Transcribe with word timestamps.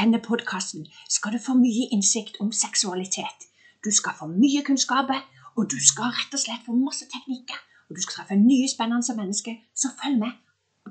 denne 0.00 0.20
podkasten 0.24 0.86
skal 1.08 1.34
du 1.34 1.40
få 1.46 1.54
mye 1.60 1.88
innsikt 1.94 2.40
om 2.40 2.52
seksualitet. 2.52 3.48
Du 3.84 3.90
skal 3.92 4.16
få 4.18 4.26
mye 4.32 4.64
kunnskaper, 4.66 5.20
og 5.56 5.70
du 5.72 5.78
skal 5.90 6.14
rett 6.16 6.36
og 6.36 6.40
slett 6.40 6.66
få 6.66 6.76
masse 6.76 7.08
teknikker. 7.12 7.58
Og 7.88 7.96
du 7.96 8.02
skal 8.02 8.20
treffe 8.20 8.38
nye 8.40 8.68
spennende 8.70 9.16
mennesker, 9.20 9.54
så 9.76 9.92
følg 10.02 10.18
med. 10.24 10.32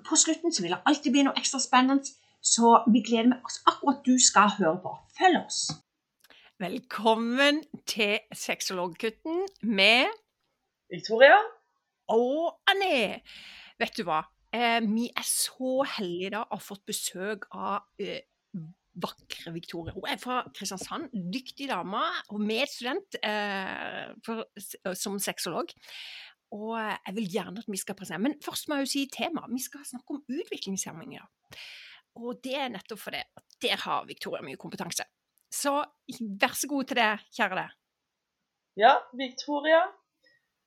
På 0.05 0.16
slutten 0.16 0.54
så 0.54 0.61
vil 0.61 0.75
det 0.75 0.82
alltid 0.86 1.11
bli 1.16 1.25
noe 1.25 1.38
ekstra 1.41 1.61
spennende, 1.64 2.05
så 2.41 2.84
vi 2.93 3.02
gleder 3.07 3.39
oss 3.45 3.61
akkurat 3.68 4.04
du 4.05 4.16
skal 4.30 4.52
høre 4.59 4.77
på. 4.84 4.95
Følg 5.20 5.41
oss. 5.41 5.62
Velkommen 6.60 7.64
til 7.88 8.20
Sexologgutten 8.36 9.46
med 9.62 10.12
Victoria? 10.91 11.39
og 12.10 12.60
Anne. 12.70 13.21
Vet 13.80 13.98
du 13.98 14.04
hva? 14.07 14.23
Eh, 14.54 14.82
vi 14.82 15.07
er 15.14 15.25
så 15.25 15.83
heldige 15.97 16.33
da 16.36 16.43
å 16.43 16.57
ha 16.57 16.64
fått 16.64 16.86
besøk 16.89 17.46
av 17.54 17.86
eh, 18.01 18.25
vakre 19.04 19.54
Victoria. 19.56 19.94
Hun 19.96 20.08
er 20.10 20.20
fra 20.21 20.42
Kristiansand. 20.56 21.10
Dyktig 21.34 21.70
dame 21.71 22.02
og 22.30 22.42
medstudent 22.42 23.20
eh, 23.24 24.10
for, 24.25 24.46
som 24.98 25.20
sexolog. 25.22 25.74
Og 26.56 26.74
jeg 26.80 27.16
vil 27.16 27.30
gjerne 27.30 27.62
at 27.62 27.70
vi 27.70 27.78
skal 27.78 27.98
presentere 27.98 28.25
Men 28.25 28.39
først 28.42 28.70
må 28.70 28.80
jeg 28.80 28.88
jo 28.88 28.92
si 28.94 29.06
tema. 29.14 29.46
Vi 29.52 29.62
skal 29.62 29.86
snakke 29.86 30.16
om 30.16 30.24
utviklingshemming 30.25 31.16
i. 31.18 31.22
Og 32.20 32.42
det 32.44 32.56
er 32.58 32.72
nettopp 32.73 33.03
fordi 33.03 33.22
at 33.22 33.58
der 33.62 33.81
har 33.86 34.08
Victoria 34.09 34.42
mye 34.45 34.59
kompetanse. 34.59 35.06
Så 35.53 35.75
vær 36.42 36.53
så 36.58 36.70
god 36.70 36.89
til 36.89 37.00
det, 37.00 37.11
kjære 37.38 37.58
deg. 37.58 37.78
Ja, 38.80 38.94
Victoria. 39.17 39.81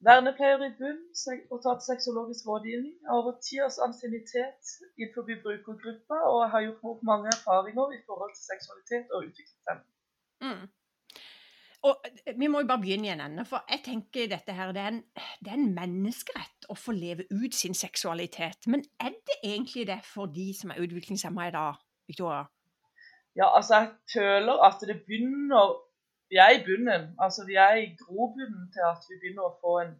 Vernepleier 0.07 0.63
i 0.67 0.73
bunn 0.81 1.01
og 1.53 1.59
tatt 1.63 1.85
sexologisk 1.87 2.47
rådgivning. 2.51 2.95
Jeg 3.03 3.11
har 3.11 3.19
over 3.23 3.35
ti 3.47 3.61
års 3.65 3.79
ansiennitet 3.87 4.63
innenfor 4.99 5.23
brukergruppa 5.45 6.19
og 6.31 6.51
har 6.53 6.65
gjort 6.67 6.81
meg 6.83 6.93
opp 6.93 7.03
mange 7.11 7.29
erfaringer 7.37 7.95
i 7.97 8.01
forhold 8.07 8.33
til 8.37 8.45
seksualitet 8.53 9.15
og 9.15 9.29
utviklingshemming. 9.29 9.91
Mm. 10.47 10.65
Og 11.87 11.95
eh, 12.07 12.35
vi 12.41 12.49
må 12.51 12.63
jo 12.63 12.71
bare 12.71 12.83
begynne 12.83 13.09
i 13.09 13.13
en 13.15 13.23
ende, 13.29 13.45
for 13.47 13.63
jeg 13.71 13.83
tenker 13.85 14.31
dette 14.31 14.55
her, 14.59 14.75
det 14.75 14.83
er, 14.83 14.97
en, 14.97 15.03
det 15.43 15.53
er 15.53 15.61
en 15.61 15.71
menneskerett 15.79 16.69
å 16.71 16.79
få 16.79 16.95
leve 16.99 17.27
ut 17.31 17.55
sin 17.55 17.75
seksualitet. 17.75 18.67
Men 18.67 18.83
er 19.03 19.15
det 19.31 19.39
egentlig 19.43 19.87
det 19.91 20.01
for 20.07 20.31
de 20.35 20.51
som 20.59 20.75
er 20.75 20.83
utviklingshemma 20.83 21.47
i 21.47 21.55
dag, 21.55 21.79
Victoria? 22.11 22.45
Ja, 23.39 23.49
altså 23.57 23.81
jeg 23.81 23.91
føler 24.13 24.67
at 24.67 24.83
det 24.87 24.99
begynner 25.07 25.79
Vi 26.33 26.39
er 26.41 26.55
i 26.57 26.63
bunnen. 26.65 27.11
Altså 27.21 27.45
vi 27.45 27.59
er 27.61 27.75
i 27.83 27.91
grobunnen 28.01 28.71
til 28.73 28.85
at 28.89 29.05
vi 29.11 29.19
begynner 29.21 29.51
å 29.51 29.57
få 29.61 29.75
en 29.83 29.93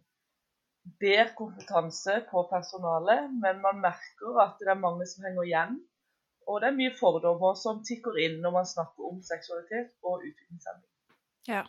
bedre 0.99 1.29
kompetanse 1.37 2.15
på 2.31 2.41
personalet, 2.49 3.29
men 3.43 3.61
man 3.61 3.83
merker 3.83 4.39
at 4.41 4.57
det 4.59 4.71
er 4.73 4.81
mange 4.81 5.05
som 5.11 5.27
henger 5.27 5.45
igjen. 5.45 5.77
Og 6.49 6.59
det 6.59 6.71
er 6.71 6.79
mye 6.79 6.95
fordommer 6.97 7.53
som 7.59 7.83
tikker 7.87 8.17
inn 8.25 8.41
når 8.43 8.55
man 8.57 8.67
snakker 8.67 9.11
om 9.11 9.21
seksualitet 9.23 9.93
og 10.01 10.25
utviklingshemming. 10.25 10.89
Ja. 11.47 11.63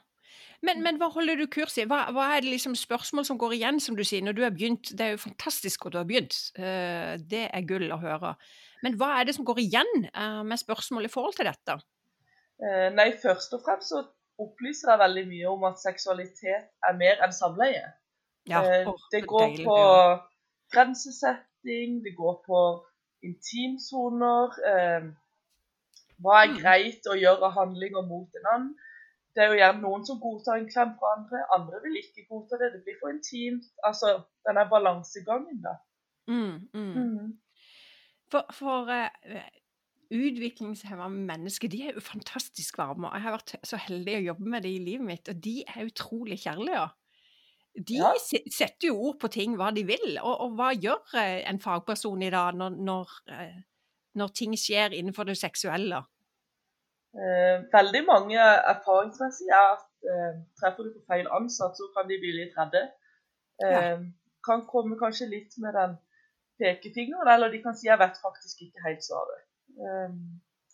Men, 0.65 0.81
men 0.83 0.97
hva 0.99 1.11
holder 1.13 1.39
du 1.39 1.45
kurs 1.53 1.77
i? 1.79 1.85
Hva, 1.91 2.07
hva 2.17 2.31
er 2.33 2.43
det 2.43 2.55
liksom 2.55 2.75
spørsmål 2.79 3.29
som 3.29 3.39
går 3.39 3.59
igjen, 3.59 3.79
som 3.85 3.99
du 3.99 4.03
sier, 4.07 4.25
når 4.25 4.39
du 4.39 4.43
har 4.47 4.57
begynt? 4.57 4.95
Det 4.97 5.07
er 5.07 5.15
jo 5.15 5.23
fantastisk 5.27 5.85
at 5.87 5.95
du 5.95 6.01
har 6.01 6.09
begynt. 6.09 6.41
Eh, 6.57 7.15
Det 7.21 7.45
er 7.51 7.69
gull 7.69 7.93
å 7.93 8.01
høre. 8.01 8.33
Men 8.83 8.97
hva 9.01 9.13
er 9.19 9.29
det 9.29 9.37
som 9.37 9.45
går 9.47 9.61
igjen 9.61 10.09
eh, 10.09 10.43
med 10.43 10.61
spørsmål 10.65 11.07
i 11.07 11.13
forhold 11.13 11.37
til 11.37 11.53
dette? 11.53 11.79
Eh, 12.65 12.89
nei, 12.97 13.11
først 13.21 13.53
og 13.55 13.63
fremst 13.67 13.93
så 13.93 14.07
opplyser 14.39 14.91
jeg 14.91 14.99
veldig 14.99 15.27
mye 15.29 15.51
om 15.51 15.65
at 15.69 15.79
seksualitet 15.83 16.71
er 16.89 16.97
mer 16.99 17.23
enn 17.25 17.33
samleie. 17.33 17.85
Ja, 18.51 18.61
oh, 18.87 18.97
det 19.13 19.23
går 19.27 19.47
deilig 19.47 19.67
på 19.69 19.77
å 19.79 20.21
grensesetting, 20.75 22.01
det 22.05 22.15
går 22.17 22.41
på 22.47 22.63
intimsoner. 23.25 24.59
Eh, 24.71 25.07
hva 26.23 26.43
er 26.43 26.49
Mm. 26.51 26.59
greit 26.61 27.07
å 27.11 27.17
gjøre 27.19 27.49
av 27.49 27.53
handlinger 27.59 28.03
mot 28.07 28.29
en 28.41 28.51
annen? 28.55 28.75
Det 29.35 29.43
er 29.43 29.49
jo 29.51 29.59
gjerne 29.59 29.81
noen 29.83 30.05
som 30.07 30.21
godtar 30.21 30.59
en 30.59 30.69
klem 30.71 30.93
fra 30.99 31.15
andre, 31.17 31.41
andre 31.57 31.81
vil 31.83 31.97
ikke 31.99 32.27
godta 32.29 32.59
det. 32.61 32.73
Det 32.73 32.85
blir 32.85 32.99
for 33.01 33.11
intimt. 33.11 33.65
Altså 33.83 34.23
denne 34.47 34.69
balansegangen, 34.71 35.63
da. 35.63 35.75
Mm, 36.29 36.69
mm. 36.75 36.93
Mhm. 36.95 37.39
For, 38.31 38.47
for 38.53 38.89
eh, 38.91 39.49
utviklingshemma 40.15 41.09
mennesker 41.13 41.69
de 41.73 41.83
er 41.89 41.95
jo 41.97 42.01
fantastisk 42.05 42.79
varme. 42.79 43.09
og 43.09 43.15
Jeg 43.17 43.23
har 43.27 43.35
vært 43.37 43.55
så 43.67 43.77
heldig 43.77 44.17
å 44.19 44.25
jobbe 44.31 44.51
med 44.55 44.63
det 44.63 44.73
i 44.75 44.83
livet 44.85 45.07
mitt, 45.07 45.29
og 45.29 45.41
de 45.45 45.63
er 45.67 45.87
utrolig 45.89 46.39
kjærlige. 46.45 46.89
De 47.89 47.97
Ja. 47.99 48.13
setter 48.51 48.87
jo 48.89 48.97
ord 49.09 49.19
på 49.21 49.29
ting, 49.29 49.57
hva 49.59 49.73
de 49.75 49.83
vil. 49.85 50.19
Og, 50.23 50.35
og 50.41 50.51
hva 50.59 50.71
gjør 50.75 51.17
eh, 51.19 51.43
en 51.51 51.59
fagperson 51.61 52.23
i 52.23 52.31
dag 52.31 52.55
når, 52.55 52.71
når, 52.71 53.15
eh, 53.35 53.57
når 54.15 54.29
ting 54.29 54.55
skjer 54.57 54.95
innenfor 54.95 55.25
det 55.27 55.37
seksuelle? 55.41 56.05
Eh, 57.15 57.63
veldig 57.73 58.05
mange 58.07 58.39
erfaringsmessig 58.43 59.51
er 59.51 59.67
at 59.77 59.85
eh, 60.11 60.39
treffer 60.61 60.83
du 60.87 60.93
på 60.95 61.05
feil 61.11 61.27
ansatt, 61.31 61.75
så 61.79 61.91
kan 61.97 62.09
de 62.11 62.19
bli 62.23 62.33
litt 62.43 62.55
redde. 62.59 62.91
Eh, 63.65 63.99
Kan 64.45 64.67
komme 64.69 64.99
kanskje 65.01 65.27
litt 65.31 65.55
med 65.59 65.73
den 65.73 65.95
pekefingeren, 66.61 67.29
eller 67.35 67.49
de 67.49 67.63
kan 67.63 67.75
si 67.75 67.87
'jeg 67.89 67.99
vet 67.99 68.19
faktisk 68.23 68.61
ikke 68.67 68.83
helt 68.87 69.01
svaret'. 69.01 69.41
Eh, 69.41 69.54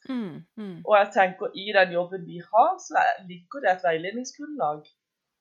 Mm, 0.09 0.45
mm, 0.57 0.83
og 0.89 0.95
jeg 0.99 1.09
tenker 1.15 1.47
i 1.55 1.73
den 1.77 1.93
jobben 1.93 2.27
vi 2.27 2.39
har, 2.53 2.71
så 2.87 2.95
er- 3.07 3.27
ligger 3.29 3.61
det 3.65 3.71
et 3.73 3.83
veiledningsgrunnlag. 3.89 4.81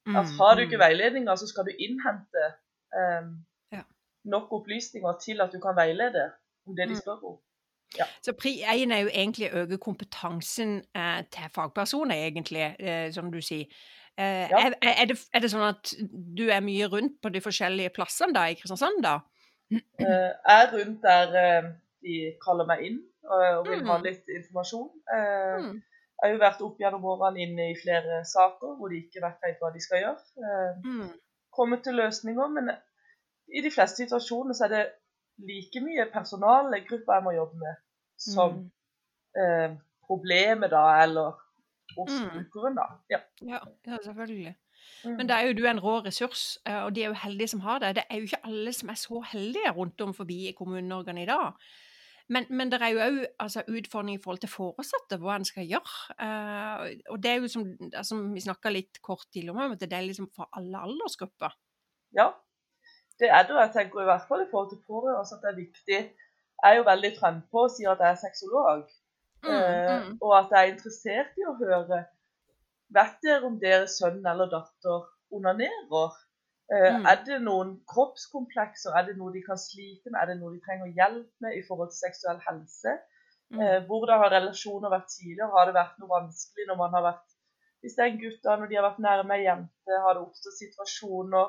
mm, 0.05 0.15
At 0.15 0.25
har 0.39 0.55
du 0.55 0.61
mm. 0.61 0.65
ikke 0.67 0.79
veiledninger, 0.79 1.35
så 1.35 1.47
skal 1.47 1.63
du 1.65 1.71
innhente 1.79 2.43
um, 2.99 3.45
Ja. 3.71 3.81
nok 4.25 4.51
opplysninger 4.51 5.13
til 5.25 5.41
at 5.41 5.49
du 5.53 5.59
kan 5.59 5.75
veilede 5.75 6.31
om 6.67 6.75
det 6.75 6.87
de 6.89 6.93
Mm. 6.93 7.01
spør 7.01 7.23
om. 7.31 7.37
Så 8.21 8.33
pri 8.33 8.61
én 8.63 8.93
er 8.93 8.99
jo 8.99 9.07
egentlig 9.07 9.49
å 9.53 9.57
øke 9.57 9.77
kompetansen 9.77 10.83
eh, 10.95 11.23
til 11.31 11.49
fagpersoner, 11.55 12.15
egentlig, 12.15 12.75
eh, 12.79 13.11
som 13.11 13.31
du 13.31 13.41
sier. 13.41 13.65
Eh, 14.17 14.49
er, 14.51 14.73
er, 14.81 15.05
det, 15.05 15.17
er 15.33 15.39
det 15.39 15.51
sånn 15.51 15.69
at 15.69 15.93
du 16.37 16.43
er 16.49 16.59
mye 16.59 16.85
rundt 16.87 17.21
på 17.21 17.29
de 17.29 17.41
forskjellige 17.41 17.89
plassene 17.95 18.33
da, 18.33 18.43
i 18.45 18.53
Kristiansand, 18.53 19.03
da? 19.03 19.15
Eh, 19.71 20.31
jeg 20.47 20.57
er 20.63 20.71
rundt 20.73 21.01
der 21.01 21.33
eh, 21.41 21.63
de 22.01 22.35
kaller 22.45 22.65
meg 22.65 22.83
inn 22.85 22.99
og, 23.29 23.43
og 23.59 23.67
vil 23.69 23.85
ha 23.87 23.97
Mm. 23.97 24.03
litt 24.03 24.25
informasjon. 24.39 24.89
Eh, 25.15 25.57
Mm. 25.63 25.81
Jeg 26.21 26.27
har 26.27 26.33
jo 26.35 26.39
vært 26.43 26.61
opp 26.65 26.77
gjennom 26.81 27.05
årene 27.05 27.39
inne 27.45 27.65
i 27.71 27.75
flere 27.83 28.25
saker 28.27 28.75
hvor 28.77 28.89
de 28.91 28.97
ikke 28.99 29.21
vet 29.23 29.37
helt 29.45 29.59
hva 29.61 29.69
de 29.73 29.79
skal 29.85 30.01
gjøre. 30.03 30.23
Eh, 30.43 30.71
Mm. 30.85 31.11
kommet 31.57 31.83
til 31.83 31.93
løsninger, 31.95 32.47
men 32.55 32.69
i 33.57 33.61
de 33.61 33.71
fleste 33.71 33.97
situasjoner 34.03 34.53
så 34.53 34.65
er 34.65 34.69
det 34.75 34.85
like 35.39 35.79
mye 35.81 36.05
personalgrupper 36.13 37.13
jeg 37.15 37.23
må 37.23 37.31
jobbe 37.31 37.55
med, 37.57 37.75
som 38.17 38.71
eh, 39.39 39.69
problemet 40.07 40.69
da, 40.71 40.83
eller 41.03 41.31
hos 41.97 42.11
brukeren 42.33 42.75
da. 42.75 42.85
Ja. 43.09 43.19
Ja, 43.41 43.59
ja, 43.87 43.97
selvfølgelig. 44.03 44.55
Mm. 45.05 45.15
Men 45.17 45.27
da 45.27 45.33
er 45.39 45.47
jo 45.47 45.53
du 45.53 45.65
en 45.67 45.79
rå 45.79 45.99
ressurs, 46.05 46.57
eh, 46.65 46.83
og 46.83 46.95
de 46.95 47.03
er 47.03 47.07
jo 47.07 47.13
heldige 47.13 47.47
som 47.47 47.59
har 47.59 47.79
det. 47.79 47.95
Det 47.95 48.03
er 48.09 48.15
jo 48.15 48.21
ikke 48.27 48.43
alle 48.45 48.73
som 48.73 48.89
er 48.89 48.93
så 48.99 49.21
heldige 49.31 49.71
rundt 49.71 50.01
om 50.01 50.13
forbi 50.13 50.47
i 50.49 50.51
Kommune-Norge 50.59 51.21
i 51.21 51.25
dag. 51.25 51.53
Men, 52.29 52.45
men 52.53 52.69
det 52.69 52.77
er 52.81 52.91
jo 52.93 53.01
òg 53.01 53.15
altså, 53.41 53.63
utfordringer 53.65 54.19
i 54.19 54.23
forhold 54.23 54.43
til 54.43 54.51
foresatte, 54.51 55.17
hva 55.21 55.39
en 55.39 55.47
skal 55.47 55.65
gjøre. 55.65 55.95
Uh, 56.21 56.83
og 57.13 57.17
det 57.23 57.31
er 57.31 57.39
jo 57.41 57.49
som, 57.49 57.65
altså, 57.89 58.19
vi 58.35 58.43
snakka 58.45 58.73
litt 58.73 59.01
kort 59.05 59.25
tidligere 59.33 59.65
om, 59.65 59.73
at 59.73 59.81
det 59.81 59.97
er 59.97 60.05
liksom 60.05 60.29
for 60.35 60.49
alle 60.59 60.83
aldersgrupper. 60.85 61.55
Ja, 62.17 62.29
det 63.19 63.31
er 63.33 63.47
det. 63.49 63.57
Jeg 63.57 63.73
tenker 63.75 64.03
i 64.03 64.09
hvert 64.11 64.27
fall 64.29 64.45
i 64.45 64.49
forhold 64.51 64.69
til 64.71 64.83
pårørende 64.85 65.35
at 65.35 65.43
det 65.43 65.51
er 65.51 65.59
viktig. 65.63 65.99
Jeg 66.59 66.71
er 66.71 66.77
jo 66.77 66.87
veldig 66.87 67.11
frempå 67.17 67.65
og 67.65 67.73
sier 67.73 67.91
at 67.93 68.03
jeg 68.03 68.13
er 68.13 68.21
sexolog. 68.21 68.85
Mm, 69.43 69.51
eh, 69.55 69.91
mm. 70.05 70.15
Og 70.21 70.33
at 70.37 70.53
jeg 70.53 70.59
er 70.61 70.71
interessert 70.73 71.37
i 71.39 71.45
å 71.47 71.57
høre 71.59 72.03
Vet 72.89 73.19
dere 73.21 73.45
om 73.45 73.59
deres 73.61 73.99
sønn 73.99 74.23
eller 74.25 74.49
datter 74.49 75.03
onanerer? 75.37 76.15
Eh, 76.69 76.97
Mm. 76.99 77.05
Er 77.11 77.23
det 77.25 77.37
noen 77.41 77.69
kroppskomplekser? 77.91 78.91
Er 78.97 79.05
det 79.07 79.15
noe 79.17 79.33
de 79.33 79.41
kan 79.41 79.57
slite 79.57 80.11
med? 80.11 80.19
Er 80.21 80.25
det 80.29 80.37
noe 80.39 80.53
de 80.53 80.59
trenger 80.65 80.91
hjelp 80.99 81.31
med 81.41 81.55
i 81.57 81.63
forhold 81.67 81.89
til 81.89 82.01
seksuell 82.05 82.39
helse? 82.49 82.93
Mm. 83.49 83.59
Eh, 83.61 83.79
hvordan 83.87 84.19
har 84.21 84.29
relasjoner 84.35 84.89
vært 84.93 85.09
tidligere? 85.09 85.49
Har 85.55 85.65
det 85.65 85.73
vært 85.79 85.97
noe 85.99 86.11
vanskelig 86.13 86.67
når 86.69 86.77
man 86.83 86.93
har 86.93 87.05
vært 87.11 87.25
Hvis 87.81 87.93
det 87.95 88.03
er 88.03 88.09
en 88.11 88.19
gutt 88.21 88.41
da, 88.43 88.55
når 88.59 88.67
de 88.67 88.75
har 88.75 88.83
vært 88.89 88.99
nærme 88.99 89.35
ei 89.37 89.43
jente, 89.45 89.99
har 90.03 90.13
det 90.13 90.21
oppstått 90.21 90.57
situasjoner 90.59 91.47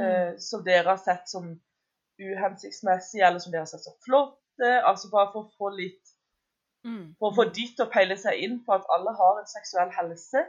eh, 0.00 0.30
som 0.40 0.62
dere 0.64 0.88
har 0.88 0.96
sett 0.96 1.28
som 1.28 1.50
uhensiktsmessige, 2.18 3.26
eller 3.26 3.38
som 3.38 3.52
dere 3.52 3.66
har 3.66 3.70
sett 3.70 3.84
som 3.84 3.98
flotte? 4.06 4.70
Altså 4.88 5.10
bare 5.12 5.28
for 5.34 5.44
å 5.44 5.52
få 5.58 5.68
litt 5.76 6.14
Mm. 6.84 7.14
For 7.18 7.30
å 7.30 7.34
få 7.36 7.44
ditt 7.54 7.78
å 7.78 7.86
peile 7.86 8.16
seg 8.18 8.40
inn 8.42 8.56
på 8.66 8.72
at 8.74 8.88
alle 8.90 9.12
har 9.14 9.36
en 9.38 9.46
seksuell 9.46 9.90
helse. 9.94 10.40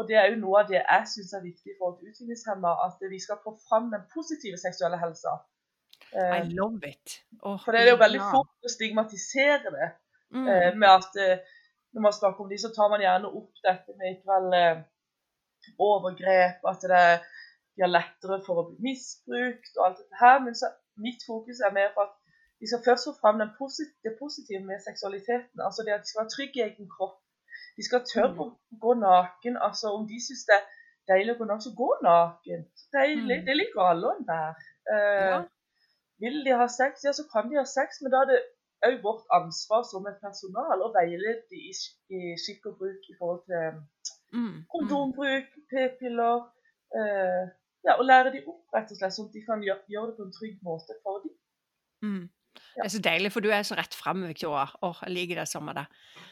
Og 0.00 0.08
det 0.08 0.16
er 0.16 0.30
jo 0.32 0.38
noe 0.40 0.62
av 0.62 0.68
det 0.70 0.78
jeg 0.80 1.08
syns 1.10 1.32
er 1.36 1.42
viktig 1.44 1.74
for 1.78 1.98
utviklingshemma, 2.00 2.70
at 2.86 3.02
vi 3.12 3.18
skal 3.20 3.40
få 3.44 3.52
fram 3.68 3.90
den 3.92 4.04
positive 4.14 4.60
seksuelle 4.60 5.00
helsa. 5.00 5.36
I 6.12 6.22
Eh, 6.22 6.48
love 6.48 6.88
it. 6.88 7.18
Oh, 7.42 7.58
for 7.64 7.72
det 7.72 7.82
er 7.82 7.90
jo 7.92 8.00
veldig 8.00 8.22
fort 8.32 8.66
å 8.66 8.72
stigmatisere 8.72 9.72
det. 9.72 9.90
Mm. 10.32 10.48
Eh, 10.48 10.70
med 10.80 10.88
at 10.88 11.20
eh, 11.20 11.44
når 11.92 12.04
man 12.06 12.16
snakker 12.16 12.44
om 12.44 12.50
de, 12.50 12.58
så 12.60 12.72
tar 12.76 12.90
man 12.92 13.04
gjerne 13.04 13.30
opp 13.40 13.62
dette 13.64 13.96
med 13.98 14.14
ikke 14.14 14.32
vel 14.32 14.56
eh, 14.58 14.82
overgrep, 15.88 16.64
at 16.72 16.84
det 16.88 16.98
er, 16.98 17.24
de 17.76 17.84
har 17.84 17.92
lettere 17.92 18.40
for 18.46 18.60
å 18.60 18.66
bli 18.68 18.90
misbrukt 18.90 19.78
og 19.78 19.86
alt 19.86 20.00
dette 20.02 20.20
her. 20.20 20.40
Men 20.44 20.56
så 20.58 20.72
mitt 21.00 21.24
fokus 21.28 21.60
er 21.64 21.76
mer 21.76 21.92
på 21.96 22.04
at 22.04 22.16
vi 22.60 22.70
skal 22.70 22.84
først 22.86 23.08
få 23.08 23.12
fram 23.20 23.42
posit 23.58 23.92
det 24.06 24.14
positive 24.20 24.62
med 24.64 24.80
seksualiteten. 24.84 25.64
Altså 25.66 25.84
det 25.84 25.96
at 25.96 26.04
de 26.04 26.12
skal 26.12 26.22
være 26.22 26.34
trygge 26.36 26.60
i 26.60 26.66
egen 26.68 26.88
kropp. 26.96 27.18
De 27.76 27.82
skal 27.86 28.02
tørre 28.14 28.36
å 28.44 28.46
gå 28.84 28.94
naken. 29.00 29.56
altså 29.56 29.92
Om 29.96 30.06
de 30.08 30.18
syns 30.20 30.44
det 30.48 30.56
er 30.58 30.64
deilig 31.14 31.34
å 31.34 31.38
gå 31.38 31.44
naken, 31.50 31.64
så 31.66 31.74
gå 31.82 31.90
naken. 32.02 32.64
Deilig, 32.92 33.38
Mm. 33.40 33.46
Det 33.46 33.56
liker 33.56 33.80
alle 33.90 34.06
og 34.10 34.16
enhver. 34.20 34.54
Eh, 34.92 35.28
Ja. 35.30 35.42
Vil 36.22 36.44
de 36.44 36.52
ha 36.54 36.66
sex, 36.68 37.02
ja, 37.04 37.12
så 37.12 37.24
kan 37.32 37.48
de 37.50 37.56
ha 37.58 37.64
sex, 37.64 37.98
men 38.02 38.12
da 38.12 38.20
er 38.22 38.26
det 38.30 38.40
òg 38.86 39.00
vårt 39.02 39.24
ansvar 39.38 39.82
som 39.90 40.06
et 40.06 40.20
personal 40.22 40.78
å 40.82 40.92
veilede 40.94 41.42
de 41.50 41.56
i, 41.70 41.72
i 42.16 42.36
skikk 42.38 42.66
og 42.70 42.78
bruk 42.78 43.02
i 43.10 43.16
forhold 43.18 43.42
til 43.46 43.80
Mm. 44.32 44.42
Mm. 44.44 44.58
kondombruk, 44.72 45.48
p-piller. 45.70 46.38
Eh, 46.98 47.42
ja, 47.84 47.92
og 47.98 48.04
lære 48.04 48.32
de 48.32 48.44
opp, 48.46 48.62
rett 48.74 48.90
og 48.92 48.96
slett, 48.98 49.12
sånn 49.16 49.28
at 49.28 49.32
de 49.34 49.42
kan 49.48 49.60
gjøre, 49.62 49.82
gjøre 49.88 50.06
det 50.10 50.16
på 50.16 50.24
en 50.28 50.32
trygg 50.38 50.56
måte 50.62 50.94
for 51.02 51.18
dem. 51.24 51.34
Mm. 52.02 52.24
Det 52.72 52.84
er 52.86 52.92
så 52.94 53.00
deilig, 53.04 53.30
for 53.34 53.44
du 53.44 53.50
er 53.52 53.64
så 53.66 53.76
rett 53.76 53.94
frem, 53.96 54.22
Victoria. 54.30 54.64
Åh, 54.86 55.02
jeg 55.04 55.12
liker 55.12 55.42
det 55.42 55.48
samme 55.50 55.74
det. 55.76 55.84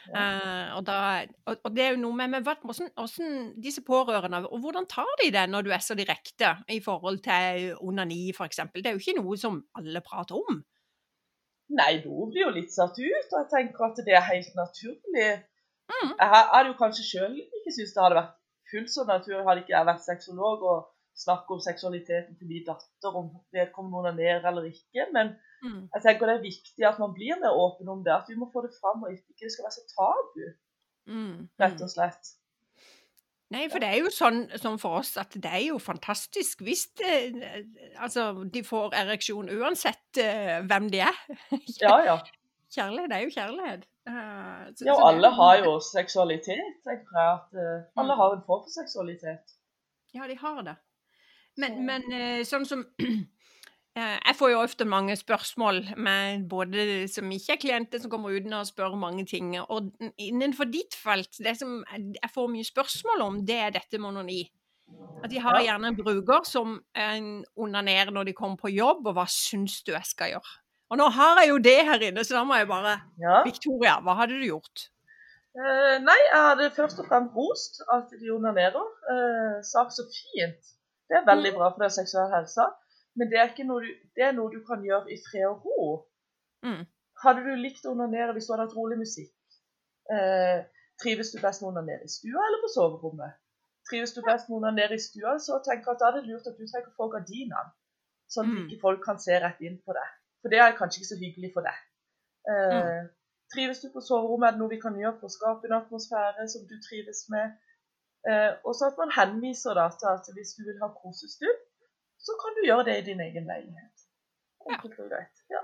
Uh, 0.09 0.73
og, 0.77 0.81
da, 0.87 0.97
og, 1.45 1.59
og 1.67 1.75
det 1.75 1.83
er 1.85 1.93
jo 1.93 2.01
noe 2.01 2.17
med, 2.17 2.31
med 2.33 2.47
hvordan, 2.47 2.89
hvordan 2.97 3.35
disse 3.61 3.83
pårørende, 3.85 4.41
og 4.49 4.63
hvordan 4.63 4.89
tar 4.89 5.11
de 5.21 5.29
det 5.35 5.45
når 5.51 5.67
du 5.67 5.71
er 5.75 5.85
så 5.85 5.97
direkte 5.97 6.55
i 6.73 6.79
forhold 6.83 7.21
til 7.27 7.77
onani, 7.79 8.33
for 8.37 8.49
eksempel? 8.49 8.81
Det 8.81 8.91
er 8.91 8.97
jo 8.97 9.03
ikke 9.03 9.19
noe 9.21 9.37
som 9.37 9.61
alle 9.77 10.01
prater 10.05 10.41
om. 10.41 10.63
Nei, 11.71 11.93
noen 12.03 12.33
blir 12.33 12.47
jo 12.47 12.55
litt 12.57 12.73
satt 12.73 12.97
ut, 12.99 13.29
og 13.31 13.37
jeg 13.37 13.49
tenker 13.53 13.87
at 13.87 14.01
det 14.07 14.17
er 14.17 14.27
helt 14.27 14.57
naturlig. 14.57 15.29
Mm. 15.91 16.11
Jeg 16.17 16.29
hadde 16.33 16.67
jo 16.71 16.77
kanskje 16.79 17.05
sjøl 17.07 17.37
ikke 17.37 17.73
syntes 17.75 17.93
det 17.95 18.03
hadde 18.03 18.17
vært 18.17 18.37
fullt 18.71 18.91
så 18.93 19.05
naturlig 19.07 19.45
hadde 19.47 19.63
ikke 19.63 19.75
jeg 19.75 19.87
vært 19.89 20.05
sexolog 20.05 20.65
og 20.73 20.89
snakket 21.23 21.53
om 21.55 21.61
seksualiteten 21.61 22.35
til 22.37 22.47
min 22.49 22.65
datter, 22.67 23.15
om 23.21 23.29
vedkommende 23.53 23.97
onanerer 24.01 24.45
eller 24.49 24.63
ikke. 24.71 25.07
Men 25.13 25.35
Mm. 25.63 25.89
jeg 25.93 26.01
tenker 26.01 26.25
det 26.25 26.35
er 26.39 26.41
viktig 26.49 26.83
at 26.89 26.99
man 26.99 27.13
blir 27.13 27.37
mer 27.41 27.53
åpen 27.53 27.89
om 27.89 28.03
det, 28.03 28.11
at 28.13 28.25
vi 28.29 28.35
må 28.35 28.47
få 28.53 28.61
det 28.65 28.73
fram, 28.81 29.03
og 29.03 29.11
ikke 29.13 29.35
det 29.45 29.51
skal 29.51 29.63
være 29.67 29.77
så 29.77 29.85
tabu, 29.95 30.45
Mm. 31.07 31.49
rett 31.59 31.81
og 31.81 31.89
slett. 31.89 32.31
Nei, 33.51 33.67
for 33.69 33.79
det 33.83 33.89
er 33.89 33.97
jo 33.99 34.09
sånn, 34.15 34.45
sånn 34.61 34.77
for 34.79 34.99
oss 35.01 35.17
at 35.17 35.33
det 35.35 35.49
er 35.51 35.65
jo 35.67 35.77
fantastisk 35.77 36.61
hvis 36.63 36.85
det, 36.95 37.43
altså, 37.99 38.29
de 38.49 38.61
får 38.63 38.93
ereksjon 38.95 39.49
uansett 39.51 40.21
uh, 40.23 40.61
hvem 40.69 40.87
de 40.93 41.01
er. 41.03 41.17
Ja, 41.83 41.97
ja. 42.05 42.15
Kjærlighet 42.71 43.11
er 43.11 43.25
jo 43.25 43.33
kjærlighet. 43.35 43.83
Uh, 44.07 44.71
så- 44.71 44.85
Ja, 44.87 44.93
og 44.95 45.03
alle 45.09 45.29
har 45.35 45.57
jo 45.65 45.79
seksualitet, 45.83 46.79
Jeg 46.85 47.03
tror 47.09 47.27
at 47.33 47.51
uh, 47.53 47.83
Alle 47.99 48.13
Mm. 48.15 48.17
har 48.21 48.33
en 48.37 48.43
form 48.47 48.63
for 48.63 48.71
seksualitet. 48.71 49.51
Ja, 50.13 50.27
de 50.27 50.35
har 50.37 50.61
det. 50.61 50.75
Men, 51.59 51.81
men 51.85 52.07
eh, 52.15 52.41
sånn 52.47 52.63
som 52.67 52.85
eh, 53.03 54.17
Jeg 54.21 54.37
får 54.39 54.53
jo 54.53 54.61
ofte 54.61 54.87
mange 54.87 55.17
spørsmål 55.19 55.81
med 55.99 56.47
både 56.51 57.09
som 57.11 57.27
ikke 57.31 57.57
er 57.57 57.61
klienter, 57.65 58.01
som 58.01 58.13
kommer 58.13 58.35
uten 58.35 58.55
å 58.55 58.63
spørre 58.67 58.99
mange 58.99 59.25
ting. 59.27 59.53
Og 59.61 59.91
innenfor 60.15 60.71
ditt 60.71 60.95
felt, 60.97 61.35
det 61.43 61.57
som 61.59 61.81
jeg 61.91 62.33
får 62.33 62.49
mye 62.53 62.67
spørsmål 62.67 63.27
om, 63.27 63.43
det 63.47 63.59
er 63.67 63.77
dette 63.77 63.99
med 63.99 64.13
onani. 64.13 64.41
At 65.23 65.29
de 65.31 65.39
har 65.39 65.61
gjerne 65.63 65.91
en 65.91 65.99
bruker 65.99 66.47
som 66.47 66.79
eh, 66.97 67.19
onanerer 67.55 68.11
når 68.11 68.31
de 68.31 68.37
kommer 68.37 68.59
på 68.59 68.73
jobb, 68.73 69.05
og 69.07 69.15
hva 69.19 69.27
syns 69.29 69.81
du 69.87 69.93
jeg 69.93 70.07
skal 70.09 70.33
gjøre? 70.35 70.57
Og 70.91 70.99
nå 70.99 71.05
har 71.15 71.39
jeg 71.39 71.53
jo 71.53 71.59
det 71.63 71.77
her 71.87 72.01
inne, 72.03 72.23
så 72.27 72.35
da 72.35 72.41
må 72.47 72.57
jeg 72.59 72.67
bare 72.67 72.97
Ja. 73.21 73.43
Victoria, 73.47 73.99
hva 74.03 74.17
hadde 74.19 74.39
du 74.41 74.49
gjort? 74.49 74.89
Eh, 75.55 75.97
nei, 76.03 76.17
jeg 76.31 76.43
hadde 76.47 76.69
først 76.75 76.99
og 77.03 77.07
fremst 77.07 77.35
rost 77.35 77.81
at 77.91 78.11
de 78.19 78.31
onanerer. 78.31 78.83
Eh, 79.13 79.57
sagt 79.67 79.95
så 79.95 80.05
fint. 80.11 80.75
Det 81.11 81.17
er 81.19 81.25
veldig 81.27 81.51
Mm. 81.51 81.57
bra 81.59 81.67
for 81.73 81.83
den 81.83 81.91
seksuelle 81.99 82.31
helsa. 82.37 82.65
Men 83.19 83.27
det 83.29 83.39
er, 83.43 83.49
noe 83.67 83.81
du, 83.83 83.89
det 84.15 84.23
er 84.23 84.31
noe 84.37 84.51
du 84.53 84.61
kan 84.63 84.83
gjøre 84.87 85.11
i 85.11 85.17
fred 85.25 85.45
og 85.49 85.65
ro. 85.65 85.87
Mm. 86.63 86.85
Hadde 87.23 87.43
du 87.43 87.55
likt 87.59 87.83
å 87.85 87.91
onanere 87.91 88.31
hvis 88.37 88.47
du 88.47 88.53
hadde 88.53 88.67
hatt 88.69 88.77
rolig 88.77 88.97
musikk? 89.01 89.33
Eh, 90.15 90.63
trives 91.03 91.31
du 91.33 91.41
best 91.43 91.61
med 91.61 91.67
å 91.67 91.71
onanere 91.73 92.07
i 92.07 92.11
stua 92.15 92.39
eller 92.47 92.61
på 92.63 92.71
soverommet? 92.77 93.35
Trives 93.89 94.13
du 94.15 94.21
best 94.23 94.47
med 94.49 94.55
å 94.55 94.61
onanere 94.61 94.95
i 94.95 95.03
stua, 95.03 95.35
så 95.39 95.59
tenker 95.65 95.91
jeg 95.91 95.95
at 95.97 95.99
da 95.99 96.07
er 96.11 96.15
det 96.21 96.27
lurt 96.29 96.47
at 96.47 96.57
du 96.57 96.65
trekker 96.71 96.93
på 96.97 97.09
gardinene. 97.13 97.71
Sånn 98.31 98.47
at 98.47 98.55
Mm. 98.55 98.67
ikke 98.69 98.81
folk 98.81 99.03
kan 99.03 99.19
se 99.19 99.39
rett 99.43 99.59
inn 99.61 99.77
på 99.85 99.91
deg. 99.93 100.09
For 100.41 100.49
det 100.49 100.59
er 100.63 100.77
kanskje 100.79 101.01
ikke 101.01 101.11
så 101.13 101.19
hyggelig 101.19 101.51
for 101.53 101.61
deg. 101.67 101.77
Eh, 102.49 103.07
Trives 103.53 103.81
du 103.81 103.89
på 103.91 103.99
soverommet, 103.99 104.47
er 104.47 104.51
det 104.51 104.59
noe 104.61 104.69
vi 104.71 104.79
kan 104.79 104.95
gjøre 104.95 105.19
for 105.19 105.27
å 105.27 105.35
skape 105.35 105.65
en 105.67 105.75
atmosfære 105.81 106.47
som 106.47 106.61
du 106.69 106.75
trives 106.87 107.25
med. 107.29 107.51
Eh, 108.29 108.51
og 108.67 108.73
så 108.77 108.91
at 108.91 108.99
man 109.01 109.11
henviser 109.17 109.73
da 109.77 109.87
til 109.97 110.09
at 110.13 110.25
hvis 110.35 110.55
du 110.57 110.61
vil 110.67 110.81
ha 110.83 110.91
kosestund, 111.01 111.59
så 112.25 112.37
kan 112.41 112.57
du 112.57 112.61
gjøre 112.69 112.85
det 112.89 112.95
i 112.99 113.05
din 113.09 113.21
egen 113.27 113.45
leilighet. 113.49 114.07
Enkelt 114.69 114.99
og 114.99 115.09
greit. 115.09 115.45
Ja. 115.49 115.63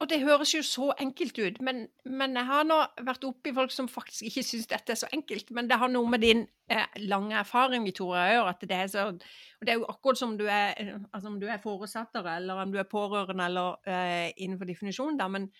Og 0.00 0.08
det 0.08 0.22
høres 0.22 0.54
jo 0.54 0.62
så 0.64 0.86
enkelt 1.00 1.38
ut, 1.38 1.58
men, 1.60 1.82
men 2.08 2.36
jeg 2.38 2.48
har 2.48 2.62
nå 2.64 2.78
vært 3.04 3.26
oppi 3.28 3.52
folk 3.52 3.74
som 3.74 3.90
faktisk 3.92 4.24
ikke 4.30 4.44
syns 4.48 4.70
dette 4.70 4.94
er 4.94 4.96
så 5.02 5.10
enkelt. 5.12 5.52
Men 5.52 5.68
det 5.68 5.76
har 5.76 5.92
noe 5.92 6.08
med 6.08 6.24
din 6.24 6.46
eh, 6.72 6.96
lange 7.04 7.36
erfaring 7.36 7.84
Victoria, 7.84 8.22
å 8.24 8.32
gjøre. 8.38 8.54
at 8.54 8.64
det 8.70 8.78
er 8.78 8.88
så, 8.88 9.04
og 9.12 9.68
det 9.68 9.74
er 9.74 9.82
jo 9.82 9.90
akkurat 9.92 10.22
som 10.22 10.32
du 10.40 10.46
er, 10.46 10.72
eh, 10.80 10.94
altså 11.12 11.28
om 11.28 11.36
du 11.42 11.44
er 11.44 11.60
foresatter, 11.60 12.24
eller 12.38 12.62
om 12.62 12.72
du 12.72 12.80
er 12.80 12.88
pårørende, 12.88 13.50
eller 13.50 13.76
eh, 13.84 14.30
innenfor 14.36 14.72
definisjonen, 14.72 15.20
da. 15.20 15.28
Men, 15.28 15.50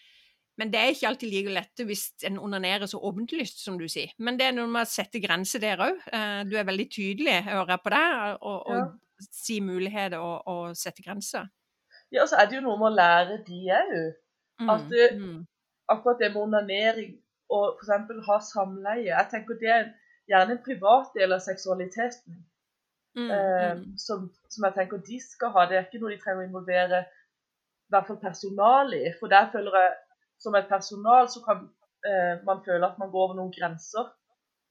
men 0.59 0.71
det 0.73 0.79
er 0.81 0.93
ikke 0.95 1.09
alltid 1.09 1.31
like 1.33 1.53
lett 1.53 1.83
hvis 1.89 2.05
en 2.25 2.39
onanerer 2.39 2.87
så 2.89 2.99
åpenlyst, 3.05 3.59
som 3.65 3.77
du 3.79 3.87
sier. 3.89 4.13
Men 4.19 4.39
det 4.39 4.47
er 4.47 4.53
noe 4.57 4.67
med 4.71 4.87
å 4.87 4.91
sette 4.91 5.21
grenser 5.21 5.61
der 5.61 5.83
òg. 5.85 5.99
Eh, 6.13 6.45
du 6.49 6.55
er 6.57 6.65
veldig 6.69 6.87
tydelig, 6.91 7.43
hører 7.45 7.75
jeg 7.75 7.83
på 7.85 7.93
deg, 7.97 8.39
og, 8.41 8.63
og 8.67 8.77
Ja. 8.77 8.87
si 9.33 9.61
muligheter 9.61 10.19
og, 10.21 10.43
og 10.47 10.77
sette 10.77 11.03
grenser. 11.03 11.47
ja, 12.13 12.23
og 12.23 12.29
så 12.29 12.37
er 12.41 12.47
det 12.49 12.57
jo 12.57 12.65
noe 12.69 12.79
med 12.79 12.89
å 12.93 12.97
lære 12.97 13.37
de 13.47 13.61
òg. 13.81 13.95
Mm, 14.61 14.71
At 14.71 14.89
det- 14.91 15.13
mm, 15.21 15.47
Akkurat 15.89 16.19
det 16.19 16.33
med 16.33 16.43
onanering 16.43 17.13
og 17.51 17.77
f.eks. 17.79 18.27
ha 18.27 18.39
samleie. 18.41 19.05
Jeg 19.13 19.27
tenker 19.31 19.55
det 19.61 19.69
er 19.71 19.85
gjerne 20.29 20.57
en 20.57 20.63
privat 20.65 21.13
del 21.15 21.33
av 21.33 21.39
seksualiteten. 21.45 22.41
mm, 23.17 23.31
eh, 23.31 23.75
mm. 23.77 23.85
som, 23.99 24.31
som 24.51 24.65
jeg 24.65 24.75
tenker 24.75 24.99
de 25.07 25.21
skal 25.21 25.49
ha. 25.55 25.67
Det 25.67 25.77
er 25.79 25.85
ikke 25.87 26.01
noe 26.03 26.11
de 26.11 26.19
trenger 26.21 26.43
å 26.43 26.47
involvere 26.49 26.99
i 27.07 27.91
hvert 27.95 28.07
fall 28.09 28.19
personalet 28.21 29.07
i. 29.07 29.13
For 29.21 29.29
der 29.33 29.47
føler 29.53 29.79
jeg 29.79 29.93
som 30.43 30.55
et 30.55 30.69
personal 30.69 31.29
så 31.33 31.43
kan 31.45 31.65
eh, 32.07 32.35
man 32.47 32.63
føle 32.65 32.87
at 32.87 32.99
man 32.99 33.11
går 33.11 33.25
over 33.29 33.39
noen 33.39 33.55
grenser. 33.55 34.11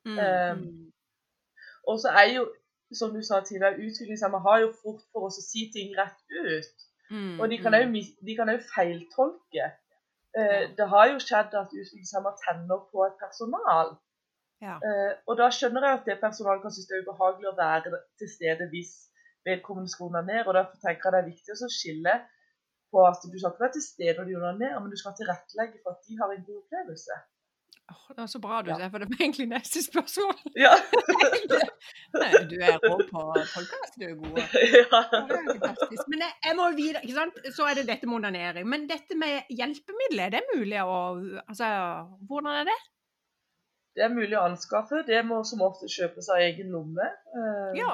Mm, 0.05 0.19
mm. 0.61 0.91
Og 1.89 1.99
så 2.01 2.11
er 2.21 2.27
jo, 2.35 2.43
som 2.93 3.13
du 3.13 3.21
sa 3.25 3.41
tidligere, 3.41 3.81
utviklingshemmede 3.85 4.45
har 4.47 4.59
jo 4.63 4.73
fort 4.83 5.01
for 5.11 5.27
oss 5.27 5.39
å 5.41 5.45
si 5.45 5.67
ting 5.73 5.95
rett 5.97 6.21
ut. 6.29 6.85
Mm, 7.09 7.39
Og 7.39 7.49
de 7.49 7.57
kan 7.61 7.75
mm. 7.75 7.97
òg 7.97 8.53
også 8.53 8.71
feiltolke. 8.75 9.65
Eh, 10.35 10.61
Ja. 10.61 10.67
det 10.77 10.87
har 10.93 11.05
jo 11.11 11.19
skjedd 11.23 11.53
at 11.61 11.73
utviklingshemmede 11.73 12.41
tenner 12.45 12.79
på 12.91 13.05
et 13.05 13.17
personal. 13.21 13.95
Ja. 14.61 14.77
Eh, 14.87 15.13
og 15.27 15.37
da 15.37 15.49
skjønner 15.51 15.85
jeg 15.85 15.99
at 15.99 16.07
det 16.09 16.21
personalet 16.21 16.61
kan 16.63 16.73
synes 16.73 16.87
det 16.89 16.97
er 16.97 17.03
ubehagelig 17.05 17.51
å 17.51 17.57
være 17.59 17.99
til 18.19 18.29
stede 18.31 18.69
hvis 18.71 18.93
vedkommende 19.45 19.91
skroner 19.91 20.25
ned. 20.25 20.45
Og 20.47 20.53
derfor 20.57 20.79
tenker 20.81 21.09
jeg 21.09 21.15
det 21.15 21.21
er 21.21 21.31
viktig 21.33 21.55
å 21.55 21.71
skille 21.71 22.15
på 22.93 22.99
at 23.11 23.21
du 23.31 23.37
skal 23.39 23.51
ikke 23.53 23.63
være 23.65 23.75
til 23.77 23.85
stede 23.91 24.17
når 24.17 24.25
de 24.29 24.35
onanerer, 24.41 24.79
men 24.81 24.91
du 24.93 24.97
skal 25.01 25.15
tilrettelegge 25.19 25.79
for 25.83 25.95
at 25.95 26.03
de 26.07 26.17
har 26.21 26.29
en 26.35 26.45
god 26.49 26.59
opplevelse. 26.63 27.15
Åh, 27.93 28.05
det 28.15 28.21
var 28.23 28.29
så 28.33 28.39
bra 28.41 28.61
du 28.65 28.69
Ja. 28.71 28.77
sa, 28.79 28.87
for 28.89 28.97
det 29.03 29.07
var 29.11 29.19
egentlig 29.21 29.45
neste 29.51 29.81
spørsmål. 29.85 30.37
Ja. 30.65 30.71
Nei, 32.21 32.31
du 32.49 32.55
er 32.65 32.79
rå 32.81 32.95
på 33.11 33.21
podkast, 33.53 33.97
du 33.99 34.05
er 34.07 34.15
god. 34.21 34.39
ja. 34.81 35.01
Men 36.09 36.23
jeg, 36.25 36.31
jeg 36.47 36.55
må 36.57 36.65
videre, 36.79 37.03
ikke 37.05 37.17
sant? 37.19 37.37
Så 37.57 37.67
er 37.69 37.77
det 37.79 37.85
dette 37.91 38.07
med 38.09 38.17
onanering. 38.21 38.65
Men 38.71 38.87
dette 38.89 39.17
med 39.19 39.51
hjelpemidler, 39.53 40.25
er 40.29 40.33
det 40.37 40.43
mulig 40.55 40.81
å 40.81 40.97
Altså, 41.45 41.67
hvordan 42.29 42.51
er 42.61 42.69
det? 42.71 42.77
Det 43.95 44.03
er 44.07 44.11
mulig 44.15 44.35
å 44.35 44.47
anskaffe. 44.49 45.03
Det 45.07 45.21
må 45.27 45.43
som 45.47 45.61
ofte 45.63 45.87
kjøpes 45.91 46.27
av 46.33 46.41
egen 46.47 46.73
lomme. 46.73 47.05
Eh, 47.37 47.77
Ja. 47.83 47.93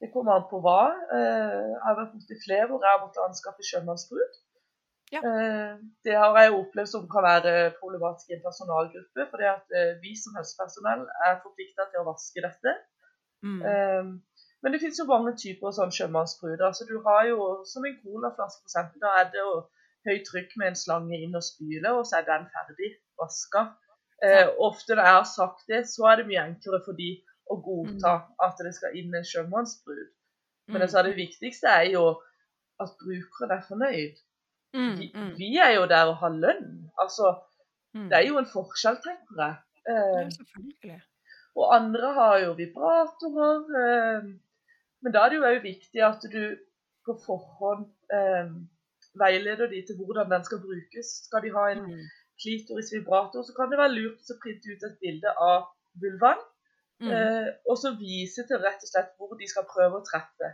Det 0.00 0.10
kommer 0.12 0.36
an 0.36 0.48
på 0.50 0.58
hva. 0.64 0.80
Eh, 1.16 1.62
Jeg 1.72 1.82
har 1.86 1.96
vært 2.00 2.12
borti 2.16 2.36
flere 2.44 2.66
hvor 2.68 2.82
jeg 2.84 2.92
har 2.92 3.02
måttet 3.04 3.22
anskaffe 3.28 3.64
sjømannsbrud. 3.64 4.34
Ja. 5.14 5.20
Eh, 5.22 5.74
Det 6.04 6.14
har 6.18 6.36
jeg 6.40 6.52
opplevd 6.56 6.90
som 6.92 7.06
kan 7.08 7.24
være 7.24 7.54
problematisk 7.80 8.30
i 8.30 8.36
en 8.36 8.44
personalgruppe. 8.48 9.28
fordi 9.30 9.46
at 9.56 9.66
eh, 9.80 9.92
vi 10.02 10.12
som 10.22 10.36
helsepersonell 10.38 11.06
er 11.28 11.40
forplikta 11.44 11.88
til 11.90 12.02
å 12.02 12.08
vaske 12.12 12.44
dette. 12.48 12.74
Mm. 13.46 13.60
Eh, 13.70 14.04
Men 14.62 14.72
det 14.72 14.80
finnes 14.82 14.98
jo 14.98 15.04
mange 15.06 15.32
typer 15.38 15.70
sånn 15.76 15.92
sjømannsbrud. 15.94 16.60
Altså, 16.68 16.84
du 16.88 16.96
har 17.06 17.26
jo 17.28 17.40
som 17.72 17.84
en 17.86 17.98
colaflaske 18.02 18.64
f.eks. 18.66 18.94
Da 19.02 19.10
er 19.20 19.28
det 19.30 19.38
jo 19.44 19.52
høyt 20.08 20.24
trykk 20.26 20.56
med 20.58 20.66
en 20.72 20.78
slange 20.80 21.18
inn 21.22 21.36
og 21.38 21.44
spyle, 21.44 21.92
og 21.92 22.06
så 22.08 22.18
er 22.18 22.24
den 22.28 22.46
ferdig 22.54 22.92
vaska. 23.20 23.66
Ja. 24.22 24.48
ofte 24.64 24.94
når 24.96 25.04
jeg 25.04 25.14
har 25.14 25.26
sagt 25.28 25.66
det, 25.68 25.80
så 25.92 26.06
er 26.08 26.16
det 26.16 26.26
mye 26.30 26.44
enklere 26.48 26.80
for 26.86 26.96
de 26.96 27.08
å 27.50 27.56
godta 27.62 28.14
at 28.42 28.62
det 28.64 28.74
skal 28.76 28.96
inn 28.98 29.14
en 29.14 29.26
sjømannsbrud. 29.26 30.08
Men 30.68 30.82
jeg 30.82 30.88
altså, 30.88 31.02
det 31.06 31.16
viktigste 31.18 31.70
er 31.70 31.90
jo 31.92 32.06
at 32.82 32.94
brukeren 33.00 33.54
er 33.54 33.66
fornøyd. 33.68 34.16
Mm, 34.76 34.96
Vi, 34.98 35.10
mm, 35.14 35.34
vi 35.38 35.50
er 35.62 35.76
jo 35.76 35.86
der 35.88 36.10
og 36.10 36.16
har 36.22 36.34
lønn. 36.34 36.90
Altså, 37.00 37.36
mm. 37.94 38.08
det 38.10 38.18
er 38.18 38.26
jo 38.26 38.40
en 38.40 38.50
forskjell, 38.50 38.98
tenker 39.04 39.42
jeg. 39.42 39.54
Eh, 39.86 40.98
og 41.56 41.74
andre 41.76 42.12
har 42.18 42.38
jo 42.44 42.52
vibratorer. 42.58 43.62
Eh, 43.82 44.28
men 45.02 45.14
da 45.14 45.24
er 45.24 45.32
det 45.32 45.38
jo 45.38 45.48
òg 45.48 45.62
viktig 45.62 46.02
at 46.04 46.26
du 46.32 46.42
på 47.06 47.14
forhånd 47.22 47.86
eh, 48.12 48.50
veileder 49.20 49.70
de 49.70 49.84
til 49.86 49.96
hvordan 49.96 50.30
den 50.34 50.44
skal 50.44 50.60
brukes. 50.60 51.14
Skal 51.28 51.46
de 51.46 51.54
ha 51.54 51.70
en 51.72 51.84
klitorisk 51.86 52.26
klitoris 52.42 52.92
vibrator, 52.94 53.42
så 53.42 53.52
kan 53.56 53.70
det 53.70 53.78
være 53.80 53.94
lurt 53.94 54.32
å 54.32 54.36
printe 54.42 54.72
ut 54.72 54.82
et 54.84 54.98
bilde 55.00 55.32
av 55.40 55.70
vulvaen, 56.02 56.42
Mm. 57.00 57.10
eh, 57.12 57.48
og 57.68 57.76
så 57.78 57.90
vise 57.98 58.46
til 58.48 58.56
rett 58.62 58.80
og 58.84 58.88
slett 58.88 59.10
hvor 59.18 59.34
de 59.36 59.46
skal 59.48 59.64
prøve 59.68 59.98
å 60.00 60.04
treffe. 60.10 60.48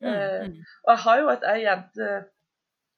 Mm. 0.00 0.08
eh, 0.08 0.46
Mm. 0.48 0.58
Og 0.84 0.90
jeg 0.94 0.98
har 1.04 1.18
jo 1.20 1.28
et 1.28 1.44
ei 1.52 1.60
jente 1.64 2.08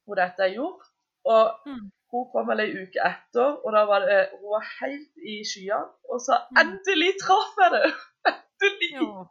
hvor 0.06 0.14
dette 0.14 0.42
er 0.42 0.54
gjort, 0.54 0.84
og 1.24 1.44
Mm. 1.66 1.90
hun 2.12 2.24
kom 2.32 2.46
vel 2.48 2.60
ei 2.60 2.70
uke 2.82 3.00
etter, 3.10 3.48
og 3.64 3.72
da 3.74 3.82
var 3.90 4.00
det, 4.06 4.28
hun 4.40 4.50
var 4.54 4.64
helt 4.80 5.12
i 5.32 5.42
skyene, 5.50 5.90
og 6.10 6.20
sa 6.26 6.34
Mm. 6.50 6.56
'endelig 6.60 7.12
traff 7.24 7.54
jeg 7.62 7.70
det'! 7.74 7.92
Endelig! 8.62 8.92
Ja. 8.94 9.24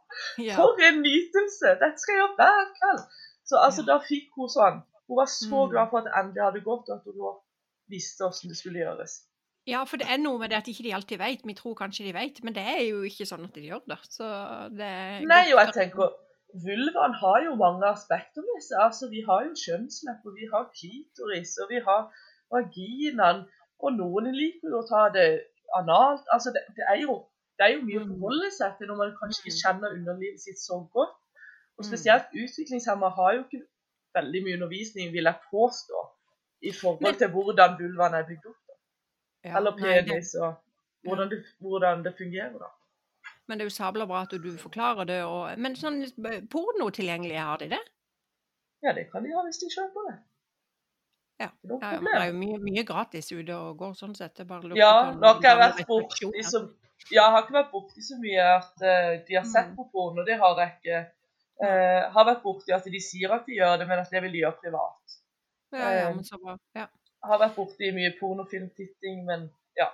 Ja. 0.48 0.54
For 0.56 0.76
en 0.88 1.00
nytelse! 1.02 1.68
Dette 1.80 1.98
skal 1.98 2.12
jeg 2.14 2.20
gjøre 2.22 2.36
hver 2.38 2.64
kveld. 2.78 3.02
Så 3.48 3.54
altså, 3.66 3.82
Ja. 3.82 3.88
da 3.92 3.96
fikk 4.10 4.28
hun 4.36 4.48
sånn. 4.48 4.78
Hun 5.08 5.16
var 5.20 5.26
så 5.26 5.58
Mm. 5.64 5.70
glad 5.72 5.86
for 5.90 5.98
at 5.98 6.04
det 6.06 6.14
endelig 6.20 6.42
hadde 6.44 6.60
gått, 6.70 6.86
og 6.90 6.96
at 6.98 7.04
hun 7.04 7.40
visste 7.88 8.20
hvordan 8.24 8.48
det 8.50 8.56
skulle 8.60 8.78
gjøres. 8.84 9.12
Ja, 9.66 9.82
for 9.84 9.96
det 9.98 10.06
er 10.08 10.20
noe 10.22 10.38
med 10.38 10.50
det 10.52 10.58
at 10.60 10.68
ikke 10.70 10.84
de 10.86 10.94
alltid 10.94 11.18
vet. 11.18 11.40
Vi 11.44 11.54
tror 11.58 11.74
kanskje 11.74 12.04
de 12.06 12.12
vet, 12.14 12.36
men 12.44 12.54
det 12.54 12.62
er 12.62 12.82
jo 12.86 13.02
ikke 13.02 13.26
sånn 13.26 13.44
at 13.48 13.54
de 13.54 13.64
gjør 13.66 13.82
det. 13.90 13.98
Så 14.16 14.28
det 14.78 14.90
Nei, 15.26 15.42
jo, 15.50 15.58
jeg 15.58 15.72
tenker 15.74 16.12
Vulvaen 16.64 17.14
har 17.20 17.42
jo 17.44 17.54
mange 17.58 17.84
aspekter 17.90 18.40
med 18.46 18.62
seg. 18.62 18.78
Altså, 18.80 19.08
Vi 19.10 19.20
har 19.28 19.42
jo 19.44 19.52
kjønnslepper, 19.64 20.30
vi 20.38 20.46
har 20.52 20.68
klitoris, 20.78 21.56
og 21.62 21.68
vi 21.74 21.80
har 21.88 22.06
vaginaen. 22.54 23.42
Og 23.82 23.92
noen 23.98 24.30
liker 24.32 24.70
jo 24.72 24.78
å 24.80 24.86
ta 24.88 25.08
det 25.16 25.26
analt. 25.76 26.22
Altså, 26.32 26.52
det, 26.54 26.62
det, 26.78 26.84
er 26.92 27.02
jo, 27.02 27.16
det 27.58 27.66
er 27.66 27.72
jo 27.74 27.82
mye 27.88 28.00
å 28.00 28.04
Mm. 28.06 28.12
forholde 28.14 28.50
seg 28.58 28.78
til 28.78 28.86
når 28.88 28.96
man 29.02 29.16
kanskje 29.20 29.42
ikke 29.42 29.56
Mm. 29.56 29.62
kjenner 29.64 29.88
underlivet 29.98 30.40
sitt 30.46 30.60
så 30.62 30.78
godt. 30.94 31.16
Og 31.76 31.82
Mm. 31.84 31.88
spesielt 31.90 32.26
utviklingshemma 32.42 33.08
har 33.18 33.30
jo 33.36 33.42
ikke 33.44 33.62
veldig 34.16 34.40
mye 34.46 34.56
undervisning, 34.58 35.12
vil 35.12 35.24
jeg 35.28 35.38
påstå, 35.52 35.98
i 36.62 36.72
forhold 36.72 37.18
til 37.20 37.28
hvordan 37.34 37.76
vulvaen 37.82 38.14
er 38.14 38.24
bygd 38.30 38.46
opp. 38.52 38.62
Ja, 39.46 39.56
Eller 39.60 39.76
nei, 39.78 39.92
det- 40.00 40.06
penis, 40.10 40.34
og 40.42 40.54
hvordan 41.06 41.30
det, 41.30 41.40
hvordan 41.62 42.02
det 42.04 42.14
fungerer. 42.18 42.58
da. 42.58 42.70
Men 43.48 43.58
det 43.58 43.64
er 43.64 43.68
jo 43.70 43.74
sabla 43.76 44.06
bra 44.10 44.22
at 44.26 44.30
du 44.42 44.48
forklarer 44.58 45.06
det. 45.06 45.20
Og, 45.24 45.58
men 45.58 45.76
sånn 45.78 46.00
eh, 46.02 46.40
porno 46.50 46.88
tilgjengelig, 46.90 47.36
har 47.38 47.58
de 47.62 47.68
det? 47.76 47.82
Ja, 48.82 48.92
det 48.92 49.06
kan 49.12 49.22
de 49.22 49.30
ha 49.34 49.42
hvis 49.46 49.60
de 49.62 49.68
kjøper 49.70 50.08
det. 50.10 50.16
Ja. 51.40 51.48
Det 51.62 51.76
er, 51.82 51.92
Ja, 51.92 52.00
det 52.00 52.14
er 52.22 52.26
jo 52.32 52.38
mye, 52.40 52.58
mye 52.64 52.82
gratis 52.88 53.30
ute 53.32 53.54
og 53.54 53.76
går 53.78 53.94
sånn 53.94 54.16
sett. 54.16 54.34
Det 54.34 54.46
bare 54.48 54.74
Ja, 54.76 55.12
nok 55.12 55.44
har 55.44 55.52
jeg 55.52 55.58
vært 55.62 55.86
borti 55.86 56.42
så 56.42 56.62
ja, 57.12 57.26
har 57.30 57.42
ikke 57.44 57.52
vært 57.58 57.70
borti 57.74 58.02
så 58.02 58.16
mye 58.18 58.44
at 58.56 58.82
eh, 58.82 59.24
de 59.28 59.34
har 59.36 59.44
sett 59.44 59.68
Mm. 59.68 59.76
på 59.76 59.84
porno, 59.92 60.24
det 60.24 60.38
har 60.40 60.56
jeg 60.58 60.72
ikke. 60.80 61.00
Eh, 61.62 62.10
har 62.12 62.24
vært 62.24 62.42
borti 62.42 62.72
at 62.74 62.84
de 62.84 63.00
sier 63.00 63.30
at 63.32 63.44
de 63.46 63.52
gjør 63.60 63.78
det, 63.78 63.86
men 63.88 63.98
at 64.00 64.10
det 64.10 64.22
vil 64.22 64.32
de 64.32 64.38
gjøre 64.42 64.58
privat. 64.62 65.18
Ja, 65.72 65.90
ja, 65.92 66.10
men 66.14 66.24
så 66.24 66.38
bra. 66.42 66.56
Ja. 66.74 66.86
Har 67.24 67.40
vært 67.40 67.56
borti 67.56 67.92
mye 67.94 68.12
pornofilmtitting, 68.20 69.24
men 69.26 69.48
ja. 69.78 69.88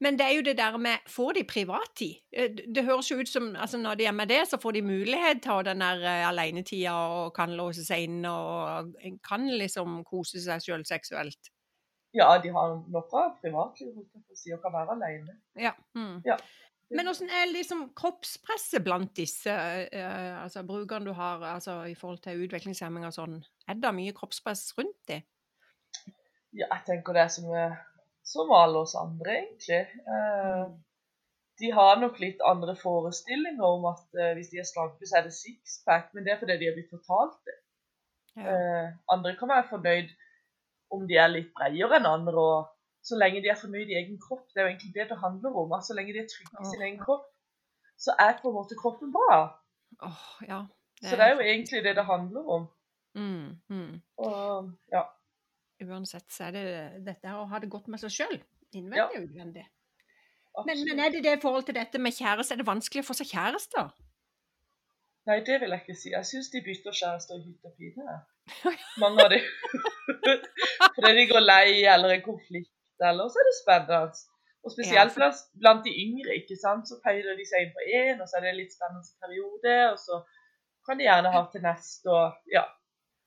Men 0.00 0.18
det 0.18 0.26
er 0.26 0.34
jo 0.36 0.44
det 0.44 0.56
der 0.58 0.76
med 0.76 1.04
Får 1.08 1.32
de 1.32 1.44
privattid? 1.48 2.18
Eh, 2.32 2.50
Det 2.74 2.84
høres 2.84 3.10
jo 3.10 3.20
ut 3.20 3.28
som 3.28 3.54
altså 3.56 3.78
når 3.78 3.94
de 4.00 4.06
er 4.06 4.16
med 4.16 4.28
det, 4.28 4.42
så 4.48 4.58
får 4.60 4.72
de 4.72 4.82
mulighet 4.82 5.42
til 5.42 5.52
å 5.52 5.60
ha 5.60 5.66
den 5.70 5.84
der 5.84 6.02
eh, 6.02 6.28
alenetida 6.28 6.92
og 6.92 7.34
kan 7.36 7.54
låse 7.56 7.84
seg 7.86 8.08
inn 8.08 8.24
og 8.28 8.94
kan 9.24 9.46
liksom 9.48 10.02
kose 10.04 10.42
seg 10.42 10.64
sjøl 10.64 10.84
seksuelt. 10.88 11.52
Ja, 12.12 12.34
de 12.42 12.50
har 12.52 12.74
nok 12.92 13.14
av 13.16 13.38
privatliv, 13.40 13.94
si, 14.36 14.52
og 14.52 14.60
kan 14.60 14.74
være 14.74 14.98
alene. 14.98 15.38
Ja. 15.56 15.72
Mm. 15.96 16.20
Ja. 16.26 16.36
Men 16.92 17.08
hvordan 17.08 17.30
er 17.32 17.48
liksom 17.48 17.86
kroppspresset 17.96 18.84
blant 18.84 19.14
disse 19.16 19.52
uh, 19.52 20.42
altså 20.42 20.60
brukerne 20.68 21.08
du 21.08 21.14
har 21.16 21.40
altså 21.54 21.78
i 21.88 21.94
forhold 21.96 22.20
til 22.20 22.42
utviklingshemming 22.44 23.06
og 23.08 23.14
sånn? 23.16 23.38
Er 23.64 23.78
det 23.80 23.94
mye 23.96 24.12
kroppspress 24.16 24.74
rundt 24.76 24.98
dem? 25.08 25.24
Ja, 26.52 26.68
jeg 26.68 26.82
tenker 26.86 27.16
det 27.16 27.22
er 27.24 27.32
som, 27.32 27.48
som 28.26 28.50
alle 28.52 28.82
oss 28.84 28.94
andre, 28.98 29.38
egentlig. 29.38 29.82
Eh, 30.16 30.64
de 31.62 31.70
har 31.72 32.00
nok 32.00 32.18
litt 32.20 32.40
andre 32.44 32.74
forestillinger 32.78 33.64
om 33.66 33.86
at 33.92 34.18
eh, 34.18 34.34
hvis 34.36 34.50
de 34.52 34.60
er 34.62 34.68
slanke, 34.68 35.06
så 35.06 35.20
er 35.20 35.28
det 35.28 35.36
sixpack, 35.36 36.10
men 36.14 36.26
det 36.26 36.34
er 36.34 36.40
fordi 36.40 36.58
de 36.60 36.68
har 36.68 36.76
blitt 36.76 36.92
fortalt 36.92 37.38
det. 37.48 37.58
Ja. 38.36 38.44
Eh, 38.52 38.92
andre 39.12 39.34
kan 39.38 39.52
være 39.52 39.68
fornøyd 39.70 40.12
om 40.92 41.04
de 41.08 41.18
er 41.20 41.32
litt 41.32 41.52
bredere 41.56 42.00
enn 42.00 42.08
andre, 42.08 42.46
og 42.52 43.06
så 43.06 43.18
lenge 43.18 43.42
de 43.44 43.50
er 43.52 43.60
fornøyd 43.60 43.90
i 43.90 43.98
egen 44.00 44.18
kropp. 44.22 44.46
Det 44.52 44.60
er 44.60 44.68
jo 44.68 44.72
egentlig 44.72 44.94
det 44.96 45.08
det 45.10 45.18
handler 45.22 45.56
om. 45.62 45.72
at 45.76 45.86
Så 45.86 45.96
lenge 45.98 46.14
de 46.14 46.22
er 46.22 46.28
trygge 46.30 46.62
i 46.62 46.70
sin 46.70 46.84
egen 46.86 47.00
kropp, 47.00 47.24
så 47.98 48.14
er 48.18 48.38
på 48.42 48.50
en 48.50 48.58
måte 48.58 48.78
kroppen 48.78 49.10
bra. 49.14 49.40
Oh, 50.02 50.28
ja. 50.48 50.62
Så 51.02 51.16
det 51.18 51.24
er 51.26 51.34
jo 51.34 51.42
egentlig 51.42 51.82
det 51.84 51.96
det 51.98 52.04
handler 52.06 52.46
om. 52.56 52.68
mm, 53.14 53.48
mm. 53.68 53.94
Og 54.16 54.70
ja. 54.92 55.02
Uansett 55.82 56.28
så 56.32 56.44
er 56.48 56.52
det 56.56 56.64
dette 57.06 57.32
å 57.36 57.44
ha 57.50 57.58
det 57.62 57.70
godt 57.72 57.88
med 57.92 58.00
seg 58.02 58.10
sjøl. 58.14 58.38
Innvendig 58.72 59.20
og 59.20 59.28
utvendig. 59.28 59.64
Men, 60.66 60.82
men 60.88 60.98
er 61.00 61.10
det 61.14 61.22
det 61.24 61.36
i 61.38 61.40
forhold 61.40 61.64
til 61.68 61.74
dette 61.78 61.98
med 61.98 62.12
kjæreste? 62.12 62.54
Er 62.54 62.60
det 62.60 62.66
vanskelig 62.68 63.02
å 63.04 63.08
få 63.08 63.14
seg 63.16 63.30
kjærester? 63.32 63.88
Nei, 65.30 65.38
det 65.46 65.60
vil 65.62 65.70
jeg 65.72 65.84
ikke 65.84 65.94
si. 65.96 66.10
Jeg 66.12 66.26
syns 66.28 66.50
de 66.52 66.60
bytter 66.66 66.96
kjærester 66.98 67.38
i 67.38 67.44
hytt 67.46 67.68
og 67.68 67.74
pine. 67.78 68.16
Mange 69.02 69.22
av 69.24 69.30
de. 69.32 69.38
Fordi 70.96 71.12
de 71.20 71.24
går 71.30 71.44
lei 71.44 71.84
eller 71.88 72.16
en 72.16 72.24
konflikt, 72.26 72.72
eller 73.00 73.30
så 73.32 73.40
er 73.42 73.48
det 73.48 73.56
spennende. 73.60 74.28
Og 74.62 74.70
Ja, 74.70 74.74
spesielt 74.76 75.12
for- 75.14 75.22
blant, 75.22 75.40
blant 75.62 75.84
de 75.86 75.92
yngre, 76.04 76.36
ikke 76.42 76.56
sant. 76.60 76.86
Så 76.90 76.98
peiler 77.04 77.38
de 77.38 77.46
seg 77.48 77.64
inn 77.66 77.72
på 77.74 77.86
én, 78.02 78.20
og 78.22 78.28
så 78.30 78.38
er 78.38 78.44
det 78.46 78.52
en 78.52 78.60
litt 78.60 78.74
spennende 78.74 79.16
periode, 79.24 79.76
og 79.94 79.98
så 80.02 80.20
kan 80.86 80.98
de 81.00 81.06
gjerne 81.08 81.32
ha 81.34 81.42
til 81.50 81.62
neste, 81.64 82.10
og 82.10 82.52
ja. 82.52 82.62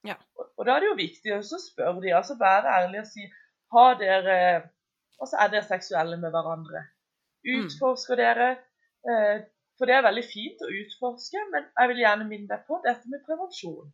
Ja. 0.05 0.15
Og, 0.37 0.51
og 0.57 0.67
da 0.67 0.75
er 0.75 0.83
det 0.83 0.91
jo 0.91 0.99
viktig 0.99 1.33
å 1.35 1.41
spørre 1.43 2.01
de, 2.03 2.13
altså 2.15 2.37
være 2.39 2.77
ærlig 2.81 3.01
og 3.01 3.11
si 3.11 3.27
har 3.75 3.99
dere 3.99 4.37
Altså 5.15 5.37
er 5.39 5.47
dere 5.47 5.63
seksuelle 5.63 6.17
med 6.19 6.33
hverandre? 6.35 6.81
Mm. 7.47 7.61
Utforsker 7.65 8.19
dere? 8.19 8.49
Eh, 9.07 9.37
for 9.79 9.87
det 9.87 9.95
er 9.95 10.03
veldig 10.03 10.23
fint 10.27 10.63
å 10.65 10.71
utforske, 10.81 11.39
men 11.53 11.69
jeg 11.69 11.91
vil 11.91 12.01
gjerne 12.01 12.27
minne 12.27 12.49
deg 12.49 12.65
på 12.67 12.81
dette 12.83 13.11
med 13.11 13.23
prevensjon. 13.23 13.93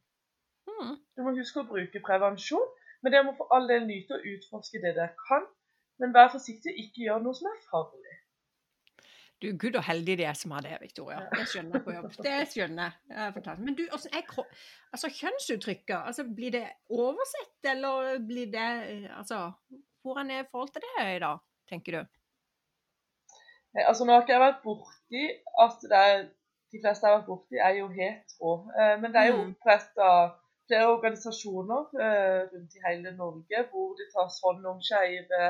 Mm. 0.70 0.96
Du 1.14 1.22
må 1.22 1.36
huske 1.38 1.62
å 1.62 1.70
bruke 1.70 2.02
prevensjon, 2.08 2.66
men 3.02 3.14
dere 3.14 3.28
må 3.28 3.36
for 3.38 3.54
all 3.54 3.70
del 3.70 3.86
nyte 3.86 4.18
å 4.18 4.24
utforske 4.34 4.82
det 4.82 4.96
dere 4.98 5.14
kan. 5.28 5.46
Men 6.02 6.16
vær 6.18 6.32
forsiktig, 6.34 6.74
ikke 6.86 7.06
gjør 7.06 7.22
noe 7.22 7.38
som 7.38 7.52
er 7.52 7.62
farlig. 7.70 8.18
Du, 9.42 9.48
gud 9.58 9.76
og 9.80 9.84
heldig 9.88 10.18
de 10.20 10.26
er 10.30 10.36
som 10.38 10.52
har 10.54 10.62
det, 10.62 10.76
Victoria. 10.84 11.24
Det 11.34 11.48
skjønner 11.50 11.80
jeg 11.80 11.86
på 11.86 11.94
jobb. 11.96 12.12
Det 12.22 12.34
skjønner 12.52 12.92
jeg. 13.10 13.56
Men 13.58 13.78
du, 13.78 13.84
er 13.90 14.26
kro 14.30 14.44
altså, 14.94 15.10
kjønnsuttrykket? 15.18 15.96
Altså, 15.98 16.28
blir 16.38 16.54
det 16.54 16.68
oversett, 16.94 17.56
eller 17.74 18.20
blir 18.28 18.52
det 18.54 18.68
eh, 18.92 19.08
Altså, 19.18 19.48
hvordan 20.06 20.30
er 20.32 20.46
forholdet 20.52 20.78
til 20.78 20.86
det 21.00 21.08
i 21.16 21.24
dag, 21.26 21.42
tenker 21.70 21.98
du? 21.98 22.12
Nei, 23.74 23.84
altså 23.88 24.06
Nå 24.06 24.14
har 24.14 24.26
ikke 24.26 24.36
jeg 24.36 24.44
vært 24.44 24.62
borti 24.66 25.26
at 25.66 25.84
det 25.90 26.04
er, 26.12 26.24
de 26.72 26.84
fleste 26.84 27.08
jeg 27.08 27.14
har 27.14 27.20
vært 27.22 27.30
borti, 27.32 27.58
er 27.58 27.76
jo 27.80 27.90
hetero. 27.98 28.54
Eh, 28.78 28.96
men 29.02 29.10
det 29.14 29.24
er 29.24 29.32
jo 29.32 29.42
Mm. 29.42 29.52
oppretta 29.56 30.12
flere 30.70 30.88
organisasjoner 30.94 31.90
eh, 32.06 32.42
rundt 32.54 32.78
i 32.78 32.84
hele 32.86 33.16
Norge 33.18 33.66
hvor 33.72 33.96
det 33.98 34.12
tas 34.14 34.38
hånd 34.46 34.66
om 34.70 34.82
skeive, 34.86 35.44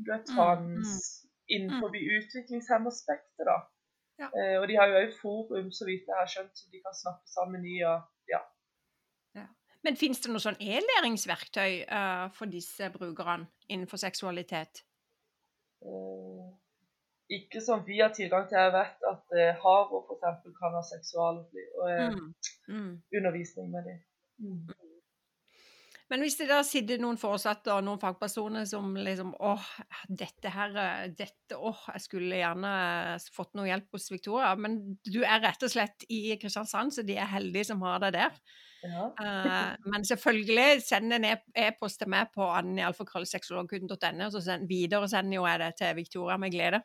du 0.00 0.10
er 0.12 0.18
Mm, 0.18 0.26
trans, 0.34 1.19
innenfor 1.56 1.88
utviklingshemmerspektet, 2.16 3.44
da. 3.50 3.58
Ja. 4.20 4.28
Eh, 4.36 4.56
og 4.60 4.68
de 4.68 4.74
har 4.76 4.86
jo 4.90 4.98
òg 5.02 5.12
forum, 5.20 5.68
så 5.72 5.84
vidt 5.88 6.04
jeg 6.08 6.16
har 6.18 6.28
skjønt, 6.28 6.54
som 6.58 6.68
de 6.72 6.78
kan 6.84 6.94
snakke 7.02 7.26
sammen 7.36 7.62
i. 7.66 7.76
og 7.88 7.98
ja. 8.30 8.40
Men 9.82 9.96
finnes 9.96 10.20
det 10.20 10.28
noe 10.28 10.42
sånn 10.44 10.58
e-læringsverktøy 10.60 11.86
uh, 11.88 12.26
for 12.36 12.44
disse 12.52 12.90
brukerne 12.92 13.46
innenfor 13.72 13.96
seksualitet? 14.02 14.82
Eh, 15.80 16.48
ikke 17.38 17.62
som 17.64 17.80
vi 17.86 17.96
har 18.02 18.12
tilgang 18.12 18.44
til. 18.50 18.58
Jeg 18.60 18.74
vet 18.74 18.98
at 19.08 19.24
eh, 19.38 19.54
Haro 19.62 20.02
f.eks. 20.04 20.44
kan 20.58 20.76
ha 20.76 20.82
seksualundervisning 20.84 22.28
Mm. 22.68 23.00
Mm. 23.08 23.72
med 23.72 23.82
dem. 23.88 23.98
Mm. 24.44 24.68
Men 26.10 26.24
hvis 26.24 26.36
det 26.40 26.48
da 26.50 26.58
sitter 26.66 26.98
noen 26.98 27.18
foresatte 27.20 27.70
og 27.70 27.84
noen 27.86 28.00
fagpersoner 28.02 28.64
som 28.66 28.96
liksom 28.98 29.30
åh, 29.46 29.68
dette 30.08 30.50
her, 30.50 30.74
dette, 31.14 31.54
åh, 31.54 31.84
jeg 31.94 32.02
skulle 32.02 32.40
gjerne 32.40 32.72
fått 33.30 33.54
noe 33.54 33.68
hjelp 33.68 33.94
hos 33.94 34.10
Victoria, 34.10 34.50
men 34.58 34.80
du 35.06 35.20
er 35.22 35.38
rett 35.44 35.62
og 35.62 35.70
slett 35.70 36.08
i 36.10 36.34
Kristiansand, 36.40 36.96
så 36.96 37.06
de 37.06 37.14
er 37.14 37.30
heldige 37.30 37.70
som 37.70 37.86
har 37.86 38.02
deg 38.02 38.18
der. 38.18 38.42
Ja. 38.82 39.10
uh, 39.20 39.90
men 39.92 40.04
selvfølgelig, 40.04 40.82
send 40.82 41.12
en 41.12 41.24
e- 41.28 41.52
e-post 41.66 42.00
til 42.00 42.08
meg 42.08 42.30
på 42.34 42.46
annialfakrøllsexologkunden.no, 42.48 44.26
og 44.26 44.32
så 44.32 44.40
send, 44.44 44.68
videre 44.70 45.08
sender 45.08 45.36
jo 45.36 45.46
jeg 45.46 45.60
det 45.60 45.70
til 45.80 45.96
Victoria 45.98 46.38
med 46.40 46.54
glede. 46.54 46.80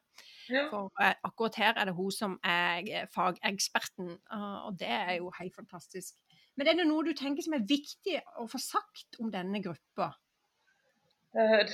Ja. 0.51 0.67
For 0.69 0.91
uh, 1.01 1.13
akkurat 1.25 1.59
her 1.61 1.73
er 1.79 1.89
det 1.89 1.95
hun 1.97 2.11
som 2.13 2.35
er 2.43 2.83
eh, 2.83 3.07
fageksperten, 3.15 4.11
uh, 4.33 4.67
og 4.67 4.79
det 4.79 4.91
er 4.91 5.13
jo 5.21 5.31
helt 5.39 5.55
fantastisk. 5.55 6.19
Men 6.55 6.69
er 6.71 6.77
det 6.79 6.87
noe 6.87 7.03
du 7.03 7.11
tenker 7.17 7.43
som 7.43 7.55
er 7.57 7.67
viktig 7.67 8.19
å 8.39 8.47
få 8.51 8.59
sagt 8.61 9.19
om 9.19 9.31
denne 9.33 9.61
gruppa? 9.63 10.13
Eh, 11.35 11.67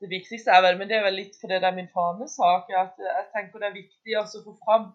Det 0.00 0.08
viktigste 0.08 0.52
er 0.54 0.62
vel, 0.64 0.78
men 0.80 0.88
det 0.88 0.96
er 0.96 1.02
vel 1.04 1.18
litt 1.18 1.34
fordi 1.36 1.58
det 1.60 1.66
er 1.68 1.74
min 1.76 1.90
fanesak, 1.92 2.70
at 2.72 3.00
jeg 3.04 3.24
tenker 3.34 3.60
det 3.60 3.66
er 3.68 3.74
viktig 3.74 4.14
å 4.16 4.22
få 4.32 4.54
fram 4.62 4.86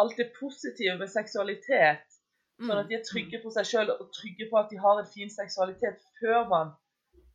alt 0.00 0.16
det 0.16 0.30
positive 0.38 0.94
med 0.96 1.10
seksualitet. 1.12 2.06
Sånn 2.58 2.80
at 2.80 2.88
de 2.88 2.96
er 2.96 3.04
trygge 3.06 3.42
på 3.42 3.52
seg 3.54 3.68
sjøl 3.68 3.92
og 3.92 4.08
trygge 4.16 4.48
på 4.50 4.56
at 4.58 4.72
de 4.72 4.80
har 4.80 5.02
en 5.02 5.10
fin 5.10 5.28
seksualitet 5.30 6.00
før 6.18 6.48
man 6.48 6.72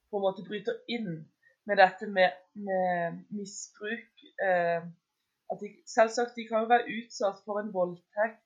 på 0.09 0.19
en 0.19 0.25
måte 0.25 0.43
bryter 0.47 0.81
inn 0.91 1.21
med 1.69 1.79
dette 1.79 2.09
med, 2.11 2.33
med 2.55 3.21
misbruk 3.31 4.25
eh, 4.43 4.81
at 5.53 5.61
de, 5.61 5.69
Selvsagt, 5.87 6.35
de 6.35 6.47
kan 6.49 6.65
jo 6.65 6.71
være 6.73 6.97
utsatt 6.97 7.39
for 7.45 7.61
en 7.61 7.71
voldtekt, 7.73 8.42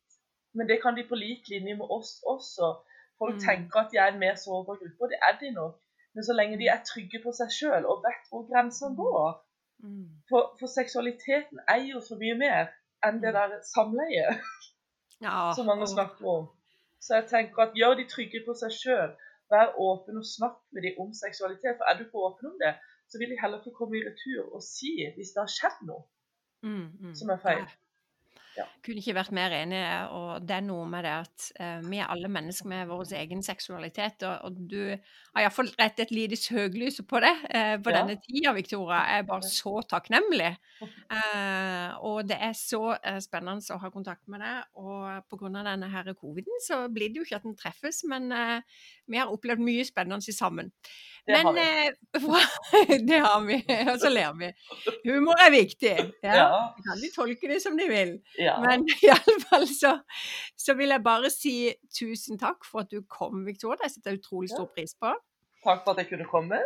men 0.57 0.67
det 0.69 0.79
kan 0.83 0.95
de 0.97 1.03
på 1.09 1.15
lik 1.15 1.47
linje 1.53 1.75
med 1.79 1.87
oss 1.97 2.11
også. 2.33 2.69
Folk 3.21 3.35
Mm. 3.35 3.43
tenker 3.47 3.79
at 3.79 3.91
de 3.91 3.97
er 3.97 4.07
en 4.13 4.19
mer 4.19 4.35
sårbar 4.35 4.75
gruppe, 4.81 5.01
og 5.03 5.09
det 5.09 5.19
er 5.27 5.37
de 5.41 5.51
nok. 5.51 5.75
Men 6.13 6.23
så 6.23 6.33
lenge 6.33 6.57
de 6.57 6.67
er 6.73 6.81
trygge 6.91 7.19
på 7.23 7.31
seg 7.39 7.49
sjøl 7.59 7.85
og 7.85 8.03
vet 8.05 8.23
hvor 8.29 8.43
grensene 8.51 8.95
går 8.95 9.43
Mm. 9.83 10.09
for, 10.29 10.43
for 10.59 10.67
seksualiteten 10.79 11.59
er 11.67 11.81
jo 11.93 11.99
så 12.01 12.15
mye 12.17 12.35
mer 12.37 12.67
enn 13.05 13.19
det 13.21 13.33
der 13.37 13.51
samleiet 13.73 14.41
Ja, 15.21 15.51
som 15.55 15.65
mange 15.65 15.87
snakker 15.87 16.25
om. 16.37 16.47
Så 17.01 17.15
jeg 17.15 17.25
tenker 17.29 17.61
at 17.61 17.75
gjør 17.77 17.93
de 17.99 18.05
trygge 18.09 18.41
på 18.47 18.53
seg 18.61 18.71
sjøl. 18.81 19.11
Vær 19.53 19.75
åpen 19.79 20.17
og 20.17 20.25
snakk 20.25 20.57
med 20.73 20.81
dem 20.85 20.97
om 21.03 21.13
seksualitet. 21.13 21.77
For 21.77 21.85
er 21.89 21.97
du 21.97 22.03
ikke 22.05 22.23
åpen 22.29 22.49
om 22.51 22.57
det, 22.63 22.73
så 23.09 23.15
vil 23.19 23.29
de 23.31 23.37
heller 23.41 23.61
få 23.63 23.71
komme 23.77 23.95
i 23.97 24.03
retur 24.09 24.49
og 24.55 24.61
si 24.65 24.91
hvis 25.15 25.31
det 25.35 25.41
har 25.45 25.53
skjedd 25.59 25.79
noe 25.89 26.03
Mm, 26.63 26.87
mm. 27.01 27.13
som 27.15 27.29
er 27.29 27.37
feil. 27.37 27.61
Nei. 27.61 27.75
Ja. 28.57 28.65
Kunne 28.85 29.01
ikke 29.01 29.15
vært 29.17 29.33
mer 29.35 29.53
enig, 29.53 29.79
og 30.15 30.45
det 30.47 30.55
er 30.57 30.63
noe 30.65 30.85
med 30.89 31.05
det 31.05 31.13
at 31.13 31.47
uh, 31.59 31.87
vi 31.87 31.99
er 32.01 32.09
alle 32.13 32.29
mennesker 32.31 32.69
med 32.71 32.89
vår 32.89 33.13
egen 33.19 33.43
seksualitet, 33.45 34.25
og, 34.27 34.47
og 34.47 34.61
du 34.71 34.79
har 34.89 35.43
iallfall 35.43 35.69
rett 35.77 36.01
et 36.01 36.13
lite 36.15 36.39
søkelys 36.39 37.01
på 37.07 37.21
det 37.23 37.33
uh, 37.51 37.75
på 37.83 37.93
Ja. 37.93 37.99
denne 37.99 38.17
tida, 38.23 38.53
Victoria. 38.57 39.03
Jeg 39.11 39.23
er 39.23 39.27
bare 39.29 39.51
så 39.51 39.75
takknemlig. 39.89 40.53
Uh, 40.81 41.93
og 42.09 42.23
det 42.29 42.39
er 42.49 42.55
så 42.57 42.95
spennende 43.23 43.75
å 43.75 43.81
ha 43.81 43.91
kontakt 43.93 44.25
med 44.31 44.41
deg, 44.45 44.71
og 44.79 45.27
pga. 45.29 45.53
denne 45.57 45.91
her 45.93 46.13
coviden 46.17 46.63
så 46.65 46.83
blir 46.93 47.11
det 47.11 47.21
jo 47.21 47.27
ikke 47.27 47.41
at 47.41 47.47
en 47.49 47.57
treffes, 47.57 48.03
men 48.09 48.31
vi 49.07 49.19
har 49.19 49.31
opplevd 49.31 49.61
mye 49.63 49.85
spennende 49.87 50.33
sammen. 50.33 50.71
Det 51.27 51.37
har 51.43 51.51
men 51.51 51.59
vi. 51.59 52.95
eh, 52.95 52.99
det 53.09 53.19
har 53.19 53.41
vi, 53.43 53.57
og 53.91 53.99
så 53.99 54.09
ler 54.09 54.33
vi. 54.39 54.51
Humor 55.03 55.41
er 55.43 55.51
viktig. 55.51 55.95
Ja. 56.23 56.35
Ja. 56.39 56.49
Kan 56.85 57.01
de 57.03 57.09
tolke 57.15 57.49
det 57.51 57.61
som 57.63 57.77
de 57.79 57.87
vil. 57.91 58.13
ja. 58.39 58.57
Men 58.63 58.87
iallfall 59.05 59.67
så, 59.67 59.97
så 60.57 60.77
vil 60.79 60.95
jeg 60.95 61.03
bare 61.03 61.31
si 61.33 61.55
tusen 61.99 62.39
takk 62.39 62.63
for 62.67 62.85
at 62.85 62.93
du 62.93 63.01
kom, 63.11 63.43
Victoria. 63.47 63.81
Det 63.83 63.91
setter 63.97 64.15
jeg 64.15 64.23
utrolig 64.23 64.53
stor 64.53 64.69
pris 64.71 64.95
på. 64.95 65.11
Takk 65.65 65.81
for 65.83 65.91
at 65.97 66.03
jeg 66.03 66.11
kunne 66.13 66.27
komme. 66.29 66.61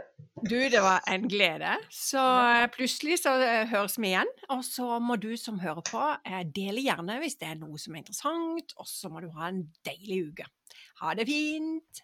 Du, 0.46 0.58
det 0.70 0.82
var 0.84 1.02
en 1.10 1.24
glede. 1.32 1.72
Så 1.90 2.22
eh, 2.22 2.68
plutselig 2.74 3.18
så 3.24 3.34
eh, 3.42 3.64
høres 3.72 3.98
vi 3.98 4.12
igjen. 4.12 4.30
Og 4.54 4.62
så 4.68 5.00
må 5.02 5.16
du 5.18 5.32
som 5.42 5.58
hører 5.64 5.82
på, 5.88 6.04
dele 6.54 6.84
gjerne 6.86 7.18
hvis 7.24 7.40
det 7.42 7.50
er 7.50 7.58
noe 7.64 7.82
som 7.82 7.96
er 7.96 8.04
interessant. 8.04 8.76
Og 8.78 8.90
så 8.90 9.10
må 9.10 9.24
du 9.24 9.32
ha 9.40 9.50
en 9.50 9.64
deilig 9.88 10.22
uke. 10.30 10.50
Ha 11.02 11.16
det 11.18 11.26
fint. 11.32 12.04